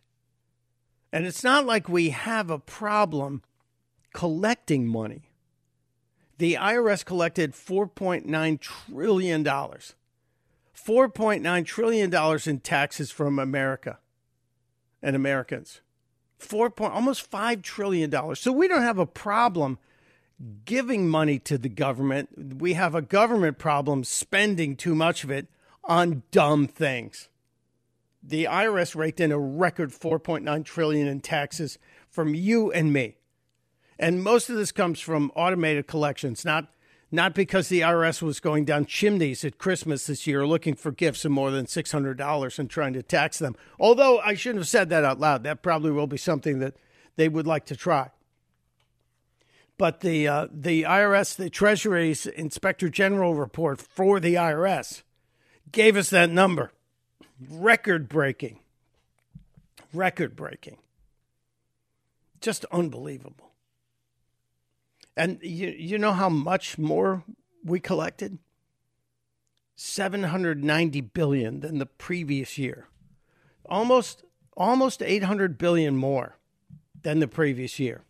And 1.11 1.25
it's 1.25 1.43
not 1.43 1.65
like 1.65 1.89
we 1.89 2.11
have 2.11 2.51
a 2.51 2.59
problem 2.59 3.41
collecting 4.13 4.85
money. 4.85 5.26
The 6.37 6.55
IRS 6.55 7.03
collected 7.03 7.53
$4.9 7.53 8.59
trillion. 8.59 9.43
$4.9 9.43 11.65
trillion 11.65 12.39
in 12.45 12.59
taxes 12.59 13.09
from 13.11 13.39
America 13.39 13.97
and 15.01 15.15
Americans. 15.15 15.81
Four 16.37 16.69
point, 16.69 16.93
almost 16.93 17.31
$5 17.31 17.63
trillion. 17.63 18.35
So 18.35 18.51
we 18.51 18.67
don't 18.67 18.83
have 18.83 18.99
a 18.99 19.07
problem 19.07 19.79
giving 20.65 21.09
money 21.09 21.39
to 21.39 21.57
the 21.57 21.69
government. 21.69 22.59
We 22.59 22.73
have 22.73 22.93
a 22.93 23.01
government 23.01 23.57
problem 23.57 24.03
spending 24.03 24.75
too 24.75 24.93
much 24.93 25.23
of 25.23 25.31
it 25.31 25.47
on 25.83 26.21
dumb 26.31 26.67
things. 26.67 27.29
The 28.21 28.43
IRS 28.43 28.95
raked 28.95 29.19
in 29.19 29.31
a 29.31 29.39
record 29.39 29.89
4.9 29.89 30.63
trillion 30.65 31.07
in 31.07 31.21
taxes 31.21 31.79
from 32.09 32.35
you 32.35 32.71
and 32.71 32.93
me. 32.93 33.15
And 33.99 34.23
most 34.23 34.49
of 34.49 34.55
this 34.55 34.71
comes 34.71 34.99
from 34.99 35.31
automated 35.35 35.87
collections, 35.87 36.45
not 36.45 36.71
not 37.09 37.33
because 37.33 37.69
the 37.69 37.81
IRS 37.81 38.21
was 38.21 38.41
going 38.41 38.65
down 38.65 38.85
chimneys 38.85 39.45
at 39.45 39.57
Christmas 39.57 40.07
this 40.07 40.27
year 40.27 40.45
looking 40.45 40.75
for 40.75 40.91
gifts 40.91 41.23
of 41.23 41.31
more 41.31 41.51
than 41.51 41.65
$600 41.65 42.59
and 42.59 42.69
trying 42.69 42.91
to 42.93 43.01
tax 43.01 43.39
them. 43.39 43.55
Although 43.79 44.19
I 44.19 44.33
shouldn't 44.33 44.59
have 44.59 44.67
said 44.67 44.89
that 44.89 45.05
out 45.05 45.17
loud. 45.17 45.43
That 45.43 45.63
probably 45.63 45.91
will 45.91 46.07
be 46.07 46.17
something 46.17 46.59
that 46.59 46.75
they 47.15 47.29
would 47.29 47.47
like 47.47 47.65
to 47.67 47.77
try. 47.77 48.11
But 49.77 50.01
the 50.01 50.27
uh, 50.27 50.47
the 50.51 50.83
IRS, 50.83 51.35
the 51.35 51.49
Treasury's 51.49 52.25
Inspector 52.25 52.89
General 52.89 53.35
report 53.35 53.79
for 53.79 54.19
the 54.19 54.33
IRS 54.33 55.03
gave 55.71 55.95
us 55.95 56.09
that 56.09 56.29
number. 56.29 56.71
Record 57.49 58.09
breaking. 58.09 58.59
Record 59.93 60.35
breaking. 60.35 60.77
Just 62.41 62.65
unbelievable. 62.71 63.46
And 65.17 65.39
you, 65.41 65.69
you 65.69 65.97
know 65.97 66.13
how 66.13 66.29
much 66.29 66.77
more 66.77 67.23
we 67.65 67.79
collected? 67.79 68.37
790 69.75 71.01
billion 71.01 71.59
than 71.59 71.79
the 71.79 71.85
previous 71.85 72.57
year. 72.57 72.87
Almost 73.65 74.23
almost 74.55 75.03
800 75.03 75.57
billion 75.57 75.95
more 75.95 76.37
than 77.01 77.19
the 77.19 77.27
previous 77.27 77.79
year. 77.79 78.03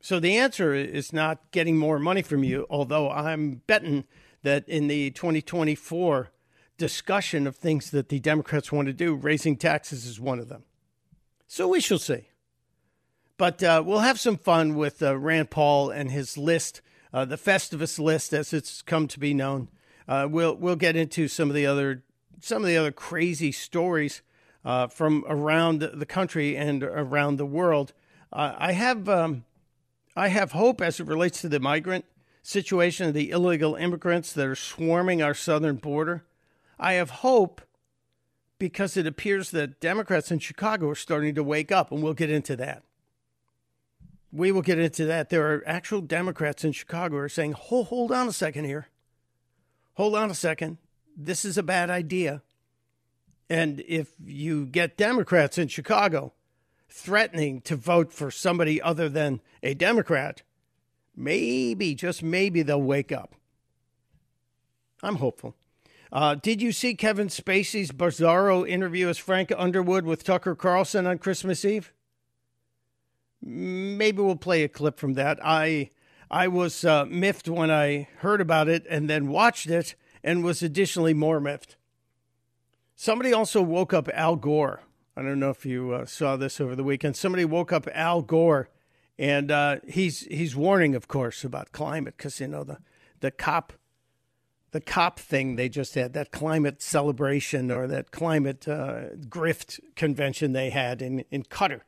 So 0.00 0.18
the 0.18 0.36
answer 0.36 0.74
is 0.74 1.12
not 1.12 1.50
getting 1.50 1.76
more 1.76 1.98
money 1.98 2.22
from 2.22 2.44
you, 2.44 2.66
although 2.70 3.10
I'm 3.10 3.62
betting 3.66 4.04
that 4.42 4.68
in 4.68 4.86
the 4.86 5.10
2024 5.10 6.30
discussion 6.78 7.46
of 7.46 7.56
things 7.56 7.90
that 7.90 8.08
the 8.08 8.20
Democrats 8.20 8.72
want 8.72 8.86
to 8.86 8.94
do, 8.94 9.14
raising 9.14 9.56
taxes 9.56 10.06
is 10.06 10.18
one 10.18 10.38
of 10.38 10.48
them. 10.48 10.64
So 11.46 11.68
we 11.68 11.80
shall 11.80 11.98
see. 11.98 12.29
But 13.40 13.62
uh, 13.62 13.82
we'll 13.86 14.00
have 14.00 14.20
some 14.20 14.36
fun 14.36 14.74
with 14.74 15.02
uh, 15.02 15.16
Rand 15.16 15.48
Paul 15.48 15.88
and 15.88 16.10
his 16.10 16.36
list, 16.36 16.82
uh, 17.10 17.24
the 17.24 17.38
Festivus 17.38 17.98
list, 17.98 18.34
as 18.34 18.52
it's 18.52 18.82
come 18.82 19.08
to 19.08 19.18
be 19.18 19.32
known. 19.32 19.68
Uh, 20.06 20.28
we'll 20.30 20.54
we'll 20.56 20.76
get 20.76 20.94
into 20.94 21.26
some 21.26 21.48
of 21.48 21.54
the 21.54 21.64
other 21.64 22.02
some 22.38 22.60
of 22.60 22.68
the 22.68 22.76
other 22.76 22.92
crazy 22.92 23.50
stories 23.50 24.20
uh, 24.62 24.88
from 24.88 25.24
around 25.26 25.80
the 25.80 26.04
country 26.04 26.54
and 26.54 26.82
around 26.82 27.38
the 27.38 27.46
world. 27.46 27.94
Uh, 28.30 28.56
I 28.58 28.72
have 28.72 29.08
um, 29.08 29.46
I 30.14 30.28
have 30.28 30.52
hope 30.52 30.82
as 30.82 31.00
it 31.00 31.06
relates 31.06 31.40
to 31.40 31.48
the 31.48 31.60
migrant 31.60 32.04
situation 32.42 33.08
of 33.08 33.14
the 33.14 33.30
illegal 33.30 33.74
immigrants 33.74 34.34
that 34.34 34.46
are 34.46 34.54
swarming 34.54 35.22
our 35.22 35.32
southern 35.32 35.76
border. 35.76 36.26
I 36.78 36.92
have 36.92 37.08
hope 37.08 37.62
because 38.58 38.98
it 38.98 39.06
appears 39.06 39.50
that 39.52 39.80
Democrats 39.80 40.30
in 40.30 40.40
Chicago 40.40 40.90
are 40.90 40.94
starting 40.94 41.34
to 41.36 41.42
wake 41.42 41.72
up, 41.72 41.90
and 41.90 42.02
we'll 42.02 42.12
get 42.12 42.28
into 42.28 42.54
that. 42.56 42.82
We 44.32 44.52
will 44.52 44.62
get 44.62 44.78
into 44.78 45.04
that. 45.06 45.28
There 45.28 45.52
are 45.52 45.62
actual 45.66 46.00
Democrats 46.00 46.64
in 46.64 46.72
Chicago 46.72 47.16
who 47.16 47.22
are 47.22 47.28
saying, 47.28 47.52
hold, 47.52 47.88
hold 47.88 48.12
on 48.12 48.28
a 48.28 48.32
second 48.32 48.64
here. 48.64 48.88
Hold 49.94 50.14
on 50.14 50.30
a 50.30 50.34
second. 50.34 50.78
This 51.16 51.44
is 51.44 51.58
a 51.58 51.62
bad 51.62 51.90
idea. 51.90 52.42
And 53.48 53.82
if 53.88 54.12
you 54.24 54.66
get 54.66 54.96
Democrats 54.96 55.58
in 55.58 55.68
Chicago 55.68 56.32
threatening 56.88 57.60
to 57.62 57.76
vote 57.76 58.12
for 58.12 58.30
somebody 58.30 58.80
other 58.80 59.08
than 59.08 59.40
a 59.62 59.74
Democrat, 59.74 60.42
maybe, 61.16 61.94
just 61.94 62.22
maybe, 62.22 62.62
they'll 62.62 62.80
wake 62.80 63.10
up. 63.10 63.34
I'm 65.02 65.16
hopeful. 65.16 65.56
Uh, 66.12 66.34
did 66.34 66.60
you 66.60 66.72
see 66.72 66.94
Kevin 66.94 67.28
Spacey's 67.28 67.92
bizarro 67.92 68.68
interview 68.68 69.08
as 69.08 69.18
Frank 69.18 69.52
Underwood 69.56 70.04
with 70.04 70.24
Tucker 70.24 70.54
Carlson 70.54 71.06
on 71.06 71.18
Christmas 71.18 71.64
Eve? 71.64 71.92
Maybe 73.42 74.20
we'll 74.20 74.36
play 74.36 74.64
a 74.64 74.68
clip 74.68 74.98
from 74.98 75.14
that. 75.14 75.38
I 75.42 75.90
I 76.30 76.48
was 76.48 76.84
uh, 76.84 77.06
miffed 77.06 77.48
when 77.48 77.70
I 77.70 78.08
heard 78.18 78.40
about 78.40 78.68
it 78.68 78.86
and 78.88 79.10
then 79.10 79.28
watched 79.28 79.68
it 79.68 79.94
and 80.22 80.44
was 80.44 80.62
additionally 80.62 81.14
more 81.14 81.40
miffed. 81.40 81.76
Somebody 82.94 83.32
also 83.32 83.62
woke 83.62 83.92
up 83.94 84.08
Al 84.12 84.36
Gore 84.36 84.82
I 85.20 85.22
don't 85.22 85.38
know 85.38 85.50
if 85.50 85.66
you 85.66 85.92
uh, 85.92 86.06
saw 86.06 86.36
this 86.36 86.62
over 86.62 86.74
the 86.74 86.82
weekend. 86.82 87.14
Somebody 87.14 87.44
woke 87.44 87.72
up 87.72 87.86
Al 87.92 88.22
Gore, 88.22 88.70
and 89.18 89.50
uh, 89.50 89.76
he's 89.86 90.20
he's 90.20 90.56
warning, 90.56 90.94
of 90.94 91.08
course, 91.08 91.44
about 91.44 91.72
climate 91.72 92.14
because 92.16 92.40
you 92.40 92.48
know 92.48 92.64
the 92.64 92.78
the 93.20 93.30
cop 93.30 93.74
the 94.70 94.80
cop 94.80 95.18
thing 95.18 95.56
they 95.56 95.68
just 95.68 95.94
had 95.94 96.14
that 96.14 96.30
climate 96.30 96.80
celebration 96.80 97.70
or 97.70 97.86
that 97.88 98.12
climate 98.12 98.66
uh, 98.68 99.10
grift 99.28 99.80
convention 99.94 100.52
they 100.52 100.70
had 100.70 101.02
in 101.02 101.24
in 101.30 101.42
Qatar. 101.42 101.82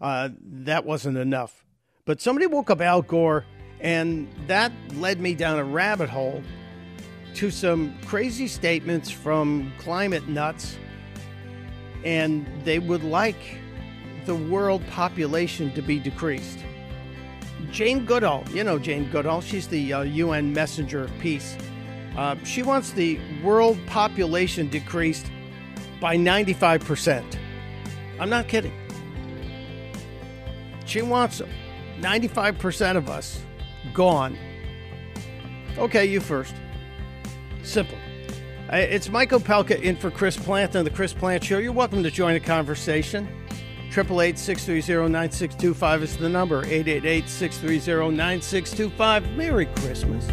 Uh, 0.00 0.30
that 0.42 0.84
wasn't 0.84 1.16
enough, 1.18 1.64
but 2.06 2.20
somebody 2.20 2.46
woke 2.46 2.70
up 2.70 2.80
Al 2.80 3.02
Gore, 3.02 3.44
and 3.80 4.28
that 4.46 4.72
led 4.94 5.20
me 5.20 5.34
down 5.34 5.58
a 5.58 5.64
rabbit 5.64 6.08
hole 6.08 6.42
to 7.34 7.50
some 7.50 7.94
crazy 8.06 8.48
statements 8.48 9.10
from 9.10 9.72
climate 9.78 10.26
nuts 10.28 10.76
and 12.04 12.46
they 12.64 12.78
would 12.78 13.04
like 13.04 13.58
the 14.26 14.34
world 14.34 14.86
population 14.88 15.72
to 15.74 15.82
be 15.82 15.98
decreased. 15.98 16.58
Jane 17.70 18.04
Goodall, 18.06 18.44
you 18.52 18.64
know 18.64 18.78
Jane 18.78 19.10
Goodall, 19.10 19.40
she's 19.40 19.68
the 19.68 19.92
uh, 19.92 20.02
UN 20.02 20.52
messenger 20.52 21.04
of 21.04 21.18
peace. 21.18 21.56
Uh, 22.16 22.36
she 22.44 22.62
wants 22.62 22.92
the 22.92 23.20
world 23.42 23.78
population 23.86 24.68
decreased 24.68 25.30
by 26.00 26.16
95%. 26.16 27.38
I'm 28.18 28.30
not 28.30 28.48
kidding. 28.48 28.72
She 30.90 31.02
wants 31.02 31.38
them. 31.38 31.48
95% 32.00 32.96
of 32.96 33.08
us 33.08 33.40
gone. 33.94 34.36
Okay, 35.78 36.04
you 36.04 36.18
first. 36.18 36.52
Simple. 37.62 37.96
It's 38.72 39.08
Mike 39.08 39.30
Opelka 39.30 39.80
in 39.80 39.94
for 39.94 40.10
Chris 40.10 40.36
Plante 40.36 40.74
on 40.74 40.84
the 40.84 40.90
Chris 40.90 41.12
Plante 41.12 41.46
Show. 41.46 41.58
You're 41.58 41.70
welcome 41.70 42.02
to 42.02 42.10
join 42.10 42.34
the 42.34 42.40
conversation. 42.40 43.28
888-630-9625 43.92 46.02
is 46.02 46.16
the 46.16 46.28
number. 46.28 46.64
888-630-9625. 46.64 49.36
Merry 49.36 49.66
Christmas. 49.66 50.26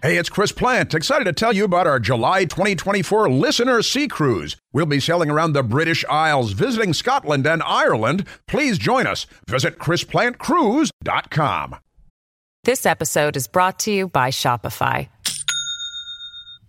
Hey, 0.00 0.16
it's 0.16 0.28
Chris 0.28 0.52
Plante. 0.52 0.94
Excited 0.94 1.24
to 1.24 1.32
tell 1.32 1.52
you 1.52 1.64
about 1.64 1.88
our 1.88 1.98
July 1.98 2.44
2024 2.44 3.28
Listener 3.30 3.82
Sea 3.82 4.06
Cruise. 4.06 4.56
We'll 4.72 4.86
be 4.86 5.00
sailing 5.00 5.28
around 5.28 5.54
the 5.54 5.64
British 5.64 6.04
Isles, 6.04 6.52
visiting 6.52 6.94
Scotland 6.94 7.44
and 7.48 7.64
Ireland. 7.64 8.24
Please 8.46 8.78
join 8.78 9.08
us. 9.08 9.26
Visit 9.50 9.80
ChrisPlanteCruise.com. 9.80 11.76
This 12.62 12.86
episode 12.86 13.36
is 13.36 13.48
brought 13.48 13.80
to 13.80 13.90
you 13.90 14.06
by 14.06 14.30
Shopify. 14.30 15.08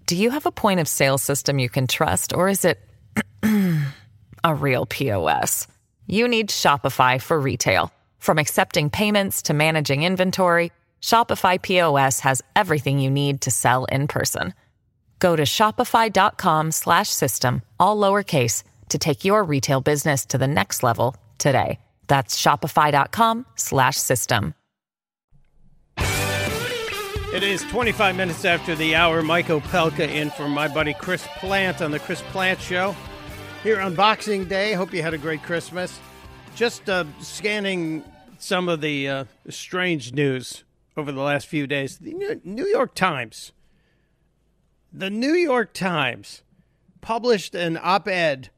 Do 0.07 0.15
you 0.15 0.31
have 0.31 0.47
a 0.47 0.51
point 0.51 0.79
of 0.79 0.87
sale 0.87 1.19
system 1.19 1.59
you 1.59 1.69
can 1.69 1.85
trust, 1.85 2.33
or 2.33 2.49
is 2.49 2.65
it 2.65 2.79
a 4.43 4.55
real 4.55 4.87
POS? 4.87 5.67
You 6.07 6.27
need 6.27 6.49
Shopify 6.49 7.21
for 7.21 7.39
retail. 7.39 7.91
From 8.17 8.39
accepting 8.39 8.89
payments 8.89 9.43
to 9.43 9.53
managing 9.53 10.01
inventory, 10.01 10.71
Shopify 11.01 11.61
POS 11.61 12.21
has 12.21 12.41
everything 12.55 12.99
you 12.99 13.09
need 13.09 13.41
to 13.41 13.51
sell 13.51 13.83
in 13.85 14.07
person. 14.07 14.53
Go 15.19 15.35
to 15.35 15.43
shopify.com/system 15.43 17.61
all 17.79 17.97
lowercase 17.97 18.63
to 18.89 18.97
take 18.97 19.25
your 19.25 19.43
retail 19.43 19.81
business 19.81 20.25
to 20.27 20.37
the 20.37 20.47
next 20.47 20.83
level 20.83 21.17
today. 21.37 21.79
That's 22.07 22.41
shopify.com/system. 22.41 24.53
It 27.31 27.43
is 27.43 27.61
25 27.65 28.15
minutes 28.15 28.43
after 28.43 28.73
the 28.73 28.95
hour. 28.95 29.21
Mike 29.21 29.49
Opelka 29.49 29.99
in 29.99 30.31
for 30.31 30.49
my 30.49 30.67
buddy 30.67 30.95
Chris 30.95 31.27
Plante 31.37 31.83
on 31.83 31.91
the 31.91 31.99
Chris 31.99 32.23
Plante 32.31 32.59
Show. 32.59 32.95
Here 33.61 33.79
on 33.79 33.93
Boxing 33.93 34.45
Day. 34.45 34.73
Hope 34.73 34.91
you 34.91 35.03
had 35.03 35.13
a 35.13 35.17
great 35.19 35.43
Christmas. 35.43 35.99
Just 36.55 36.89
uh, 36.89 37.03
scanning 37.21 38.03
some 38.39 38.67
of 38.67 38.81
the 38.81 39.07
uh, 39.07 39.25
strange 39.47 40.11
news 40.11 40.63
over 40.99 41.11
the 41.11 41.21
last 41.21 41.47
few 41.47 41.65
days. 41.65 41.97
The 41.97 42.39
New 42.43 42.67
York 42.67 42.93
Times. 42.93 43.51
The 44.91 45.09
New 45.09 45.33
York 45.33 45.73
Times 45.73 46.43
published 47.01 47.55
an 47.55 47.79
op 47.81 48.07
ed, 48.07 48.49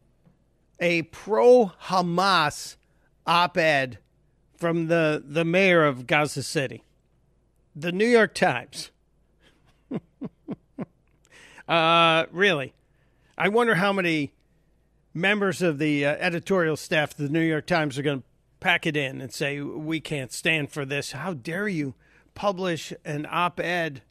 a 0.80 1.04
pro 1.04 1.72
Hamas 1.84 2.76
op 3.26 3.58
ed 3.58 4.00
from 4.58 4.88
the, 4.88 5.24
the 5.26 5.46
mayor 5.46 5.86
of 5.86 6.08
Gaza 6.08 6.44
City 6.44 6.84
the 7.76 7.92
New 7.92 8.08
York 8.08 8.34
Times. 8.34 8.92
uh, 11.68 12.26
really, 12.32 12.74
I 13.38 13.50
wonder 13.50 13.76
how 13.76 13.94
many 13.94 14.34
members 15.14 15.62
of 15.62 15.78
the 15.78 16.06
uh, 16.06 16.16
editorial 16.20 16.78
staff 16.78 17.12
of 17.12 17.18
the 17.18 17.30
New 17.30 17.42
York 17.42 17.66
Times 17.66 17.98
are 17.98 18.04
going 18.04 18.22
to 18.22 18.26
pack 18.60 18.86
it 18.86 18.96
in 18.96 19.22
and 19.22 19.34
say, 19.34 19.62
We 19.62 20.00
can't 20.00 20.32
stand 20.32 20.70
for 20.72 20.86
this. 20.86 21.14
How 21.14 21.34
dare 21.34 21.68
you 21.68 21.96
publish 22.34 22.94
an 23.06 23.28
op 23.30 23.60
ed 23.60 24.02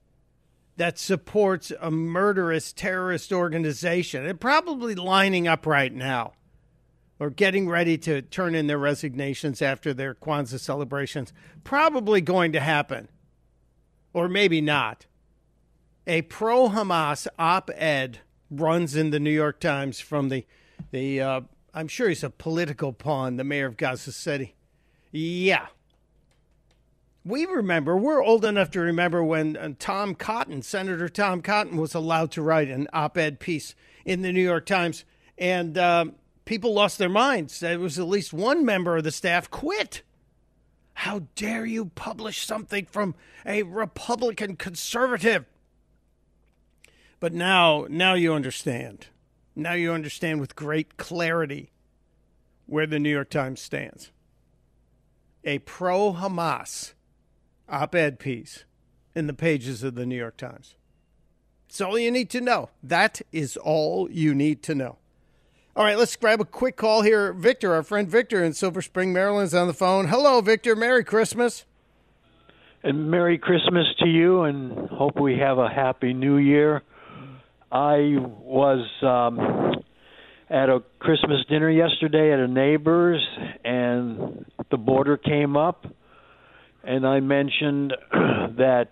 that 0.77 0.99
supports 0.99 1.73
a 1.81 1.91
murderous 1.91 2.73
terrorist 2.73 3.33
organization? 3.33 4.25
They're 4.25 4.35
probably 4.35 4.95
lining 4.95 5.47
up 5.49 5.67
right 5.67 5.93
now 5.93 6.33
or 7.19 7.31
getting 7.31 7.69
ready 7.69 7.99
to 7.99 8.23
turn 8.23 8.55
in 8.55 8.67
their 8.67 8.79
resignations 8.79 9.61
after 9.61 9.93
their 9.93 10.15
Kwanzaa 10.15 10.59
celebrations. 10.59 11.33
Probably 11.65 12.21
going 12.21 12.53
to 12.53 12.61
happen 12.61 13.09
or 14.13 14.29
maybe 14.29 14.61
not. 14.61 15.07
A 16.07 16.23
pro 16.23 16.69
Hamas 16.71 17.27
op 17.39 17.71
ed 17.75 18.21
runs 18.51 18.97
in 18.97 19.11
the 19.11 19.21
New 19.21 19.31
York 19.31 19.61
Times 19.61 20.01
from 20.01 20.29
the, 20.29 20.47
the 20.91 21.21
uh, 21.21 21.41
I'm 21.73 21.89
sure 21.89 22.09
he's 22.09 22.25
a 22.25 22.31
political 22.31 22.93
pawn, 22.93 23.37
the 23.37 23.45
mayor 23.45 23.67
of 23.67 23.77
Gaza 23.77 24.13
City. 24.13 24.57
Yeah. 25.13 25.67
We 27.25 27.45
remember, 27.45 27.97
we're 27.97 28.23
old 28.23 28.45
enough 28.45 28.71
to 28.73 28.81
remember 28.81 29.23
when 29.23 29.57
uh, 29.57 29.71
Tom 29.79 30.15
Cotton, 30.15 30.63
Senator 30.63 31.09
Tom 31.09 31.43
Cotton, 31.43 31.77
was 31.77 31.95
allowed 31.95 32.31
to 32.33 32.43
write 32.43 32.69
an 32.69 32.89
op 32.93 33.19
ed 33.19 33.41
piece 33.41 33.75
in 34.05 34.23
the 34.23 34.33
New 34.33 34.43
York 34.43 34.65
Times, 34.65 35.05
and 35.37 35.77
uh, 35.77 36.07
people 36.47 36.73
lost 36.73 36.99
their 36.99 37.11
minds. 37.11 37.61
There 37.61 37.79
was 37.79 37.99
at 37.99 38.09
least 38.09 38.33
one 38.33 38.65
member 38.65 38.97
of 38.97 39.05
the 39.05 39.11
staff 39.11 39.51
quit 39.51 40.03
how 41.01 41.23
dare 41.35 41.65
you 41.65 41.87
publish 41.87 42.45
something 42.45 42.85
from 42.85 43.15
a 43.47 43.63
Republican 43.63 44.55
conservative? 44.55 45.47
But 47.21 47.33
now, 47.33 47.87
now 47.89 48.13
you 48.13 48.35
understand. 48.35 49.07
Now 49.57 49.73
you 49.73 49.95
understand 49.95 50.41
with 50.41 50.55
great 50.55 50.99
clarity 50.99 51.73
where 52.67 52.87
the 52.87 52.99
New 52.99 53.09
York 53.09 53.31
Times 53.31 53.63
stands. 53.63 54.11
A 55.43 55.61
pro 55.61 56.13
Hamas 56.13 56.93
op 57.71 57.95
ed 57.95 58.19
piece 58.19 58.65
in 59.15 59.27
the 59.27 59.33
pages 59.33 59.83
of 59.83 59.95
the 59.95 60.07
New 60.07 60.17
York 60.17 60.37
Times. 60.37 60.75
It's 61.69 61.81
all 61.81 61.99
you 61.99 62.11
need 62.11 62.31
to 62.31 62.41
know. 62.41 62.71
That 62.83 63.23
is 63.33 63.57
all 63.57 64.11
you 64.11 64.35
need 64.35 64.63
to 64.65 64.75
know. 64.75 64.99
All 65.77 65.85
right, 65.85 65.97
let's 65.97 66.17
grab 66.17 66.41
a 66.41 66.45
quick 66.45 66.77
call 66.77 67.03
here. 67.03 67.33
Victor, 67.33 67.73
our 67.73 67.85
friend 67.85 68.09
Victor 68.09 68.43
in 68.43 68.55
Silver 68.55 68.83
Spring, 68.83 69.13
Maryland, 69.13 69.47
is 69.47 69.55
on 69.55 69.69
the 69.69 69.73
phone. 69.73 70.09
Hello, 70.09 70.41
Victor. 70.41 70.75
Merry 70.75 71.05
Christmas. 71.05 71.65
And 72.83 73.11
Merry 73.11 73.39
Christmas 73.39 73.87
to 74.01 74.09
you, 74.09 74.43
and 74.43 74.89
hope 74.91 75.21
we 75.21 75.39
have 75.39 75.59
a 75.59 75.69
happy 75.69 76.13
New 76.13 76.39
Year. 76.39 76.83
I 77.71 78.17
was 78.19 78.85
um, 79.03 79.85
at 80.51 80.69
a 80.69 80.83
Christmas 80.99 81.45
dinner 81.49 81.71
yesterday 81.71 82.33
at 82.33 82.41
a 82.41 82.49
neighbor's, 82.49 83.25
and 83.65 84.45
the 84.71 84.77
border 84.77 85.17
came 85.17 85.57
up, 85.57 85.87
and 86.85 87.07
I 87.07 87.21
mentioned 87.21 87.95
that 88.13 88.89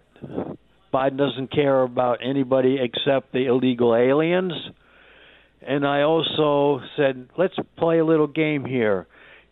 Biden 0.93 1.17
doesn't 1.17 1.53
care 1.53 1.83
about 1.83 2.19
anybody 2.23 2.79
except 2.81 3.33
the 3.33 3.47
illegal 3.47 3.95
aliens 3.95 4.53
and 5.63 5.87
I 5.87 6.03
also 6.03 6.81
said, 6.97 7.29
let's 7.37 7.55
play 7.77 7.99
a 7.99 8.05
little 8.05 8.27
game 8.27 8.65
here. 8.65 9.07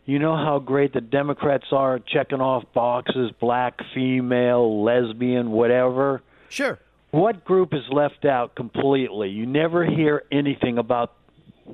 You 0.05 0.19
know 0.19 0.35
how 0.35 0.59
great 0.59 0.93
the 0.93 1.01
Democrats 1.01 1.65
are 1.71 1.99
checking 1.99 2.39
off 2.39 2.63
boxes 2.73 3.31
black, 3.39 3.79
female, 3.93 4.83
lesbian, 4.83 5.51
whatever? 5.51 6.21
Sure. 6.49 6.79
What 7.11 7.43
group 7.43 7.73
is 7.73 7.83
left 7.91 8.25
out 8.25 8.55
completely? 8.55 9.29
You 9.29 9.45
never 9.45 9.85
hear 9.85 10.23
anything 10.31 10.77
about 10.77 11.13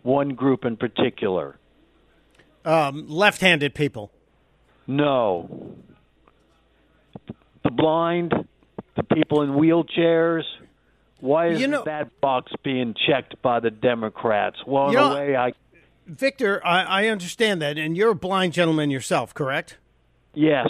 one 0.01 0.29
group 0.29 0.65
in 0.65 0.77
particular. 0.77 1.57
Um, 2.65 3.07
left 3.07 3.39
handed 3.39 3.75
people. 3.75 4.11
No. 4.87 5.75
Blind, 7.75 8.33
the 8.95 9.03
people 9.03 9.41
in 9.41 9.51
wheelchairs, 9.51 10.43
why 11.19 11.47
is 11.47 11.61
You 11.61 11.67
know- 11.67 11.83
that 11.85 12.19
box 12.21 12.51
being 12.63 12.93
checked 13.07 13.41
by 13.41 13.59
the 13.59 13.71
Democrats? 13.71 14.57
Well, 14.67 14.89
in 14.89 14.93
know- 14.95 15.11
a 15.11 15.15
way, 15.15 15.35
I 15.35 15.53
Victor, 16.05 16.61
I, 16.65 16.83
I 16.83 17.07
understand 17.07 17.61
that, 17.61 17.77
and 17.77 17.95
you're 17.95 18.09
a 18.11 18.15
blind 18.15 18.51
gentleman 18.51 18.91
yourself, 18.91 19.33
correct? 19.33 19.77
yes, 20.33 20.67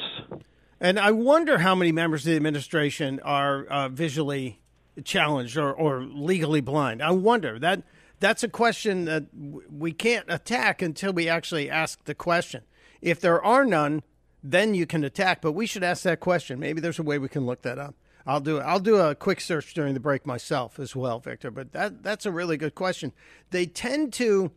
And 0.80 1.00
I 1.00 1.10
wonder 1.12 1.60
how 1.60 1.74
many 1.74 1.92
members 1.92 2.22
of 2.26 2.32
the 2.32 2.36
administration 2.36 3.20
are 3.24 3.64
uh, 3.66 3.90
visually 3.90 4.60
challenged 5.04 5.58
or, 5.58 5.74
or 5.74 6.04
legally 6.04 6.62
blind. 6.62 7.02
I 7.02 7.12
wonder 7.12 7.58
that 7.60 7.82
that's 8.20 8.44
a 8.44 8.48
question 8.50 9.06
that 9.06 9.34
w- 9.34 9.68
we 9.72 9.92
can't 9.92 10.26
attack 10.28 10.82
until 10.84 11.14
we 11.14 11.28
actually 11.28 11.68
ask 11.70 12.04
the 12.04 12.14
question. 12.14 12.62
If 13.02 13.20
there 13.22 13.42
are 13.44 13.66
none, 13.66 14.04
then 14.44 14.76
you 14.76 14.86
can 14.86 15.04
attack. 15.04 15.42
But 15.42 15.54
we 15.54 15.66
should 15.66 15.84
ask 15.84 16.04
that 16.04 16.20
question. 16.20 16.60
Maybe 16.60 16.82
there's 16.82 17.00
a 17.00 17.04
way 17.04 17.18
we 17.18 17.30
can 17.30 17.46
look 17.46 17.62
that 17.62 17.80
up. 17.80 17.96
I'll 18.26 18.40
do 18.40 18.60
I'll 18.60 18.80
do 18.80 18.98
a 18.98 19.16
quick 19.16 19.42
search 19.42 19.74
during 19.74 19.94
the 19.94 20.00
break 20.00 20.26
myself 20.26 20.80
as 20.80 20.96
well, 20.96 21.20
Victor. 21.20 21.52
But 21.52 21.72
that 21.74 22.04
that's 22.04 22.26
a 22.26 22.32
really 22.32 22.58
good 22.58 22.76
question. 22.76 23.12
They 23.50 23.66
tend 23.66 24.14
to 24.14 24.52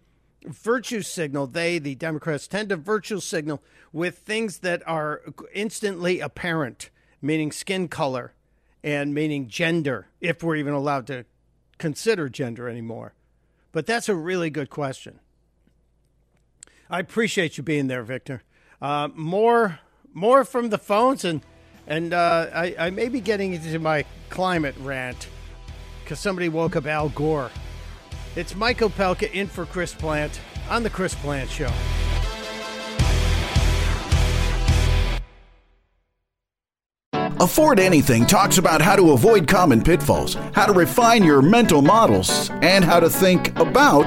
virtue 0.44 1.03
signal. 1.03 1.46
They, 1.46 1.79
the 1.79 1.94
Democrats, 1.94 2.46
tend 2.46 2.68
to 2.68 2.77
virtue 2.77 3.20
signal 3.20 3.62
with 3.92 4.18
things 4.18 4.59
that 4.59 4.87
are 4.87 5.22
instantly 5.55 6.20
apparent, 6.20 6.90
meaning 7.20 7.51
skin 7.51 7.88
color 7.88 8.33
and 8.85 9.12
meaning 9.12 9.49
gender, 9.49 10.07
if 10.20 10.42
we're 10.42 10.57
even 10.57 10.72
allowed 10.72 11.07
to 11.09 11.25
consider 11.79 12.29
gender 12.29 12.68
anymore. 12.68 13.14
But 13.72 13.87
that's 13.87 14.09
a 14.09 14.14
really 14.14 14.49
good 14.49 14.70
question. 14.70 15.18
I 16.88 17.01
appreciate 17.01 17.59
you 17.59 17.64
being 17.64 17.88
there, 17.88 18.05
Victor. 18.05 18.42
Uh, 18.81 19.09
more, 19.15 19.81
more 20.12 20.45
from 20.45 20.69
the 20.71 20.79
phones, 20.79 21.25
and 21.25 21.41
and 21.87 22.12
uh, 22.12 22.49
I, 22.53 22.75
I 22.79 22.91
may 22.91 23.09
be 23.09 23.21
getting 23.21 23.55
into 23.55 23.79
my 23.79 24.05
climate 24.29 24.75
rant 24.81 25.29
because 26.03 26.19
somebody 26.19 26.49
woke 26.49 26.77
up 26.77 26.87
Al 26.87 27.09
Gore. 27.11 27.51
It's 28.35 28.55
Mike 28.55 28.79
Opelka 28.79 29.31
in 29.33 29.47
for 29.47 29.67
Chris 29.67 29.95
Plante 29.95 30.41
on 30.69 30.83
the 30.83 30.91
Chris 30.91 31.15
Plante 31.15 31.51
Show. 31.51 31.71
Afford 37.39 37.79
Anything 37.79 38.25
talks 38.25 38.59
about 38.59 38.81
how 38.81 38.97
to 38.97 39.12
avoid 39.12 39.47
common 39.47 39.83
pitfalls, 39.83 40.35
how 40.55 40.67
to 40.67 40.73
refine 40.73 41.23
your 41.23 41.43
mental 41.43 41.83
models, 41.83 42.51
and 42.62 42.85
how 42.85 42.99
to 42.99 43.11
think 43.11 43.57
about 43.59 44.07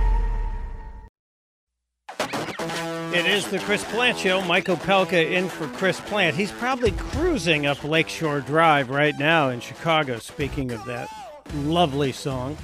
It 3.13 3.25
is 3.25 3.45
the 3.49 3.59
Chris 3.59 3.83
Plante 3.83 4.17
Show. 4.17 4.41
Mike 4.43 4.67
Opelka 4.67 5.31
in 5.31 5.49
for 5.49 5.67
Chris 5.77 5.99
Plante. 5.99 6.33
He's 6.33 6.53
probably 6.53 6.91
cruising 6.91 7.65
up 7.65 7.83
Lakeshore 7.83 8.39
Drive 8.39 8.89
right 8.89 9.13
now 9.19 9.49
in 9.49 9.59
Chicago, 9.59 10.17
speaking 10.17 10.71
of 10.71 10.85
that 10.85 11.09
lovely 11.55 12.13
song. 12.13 12.55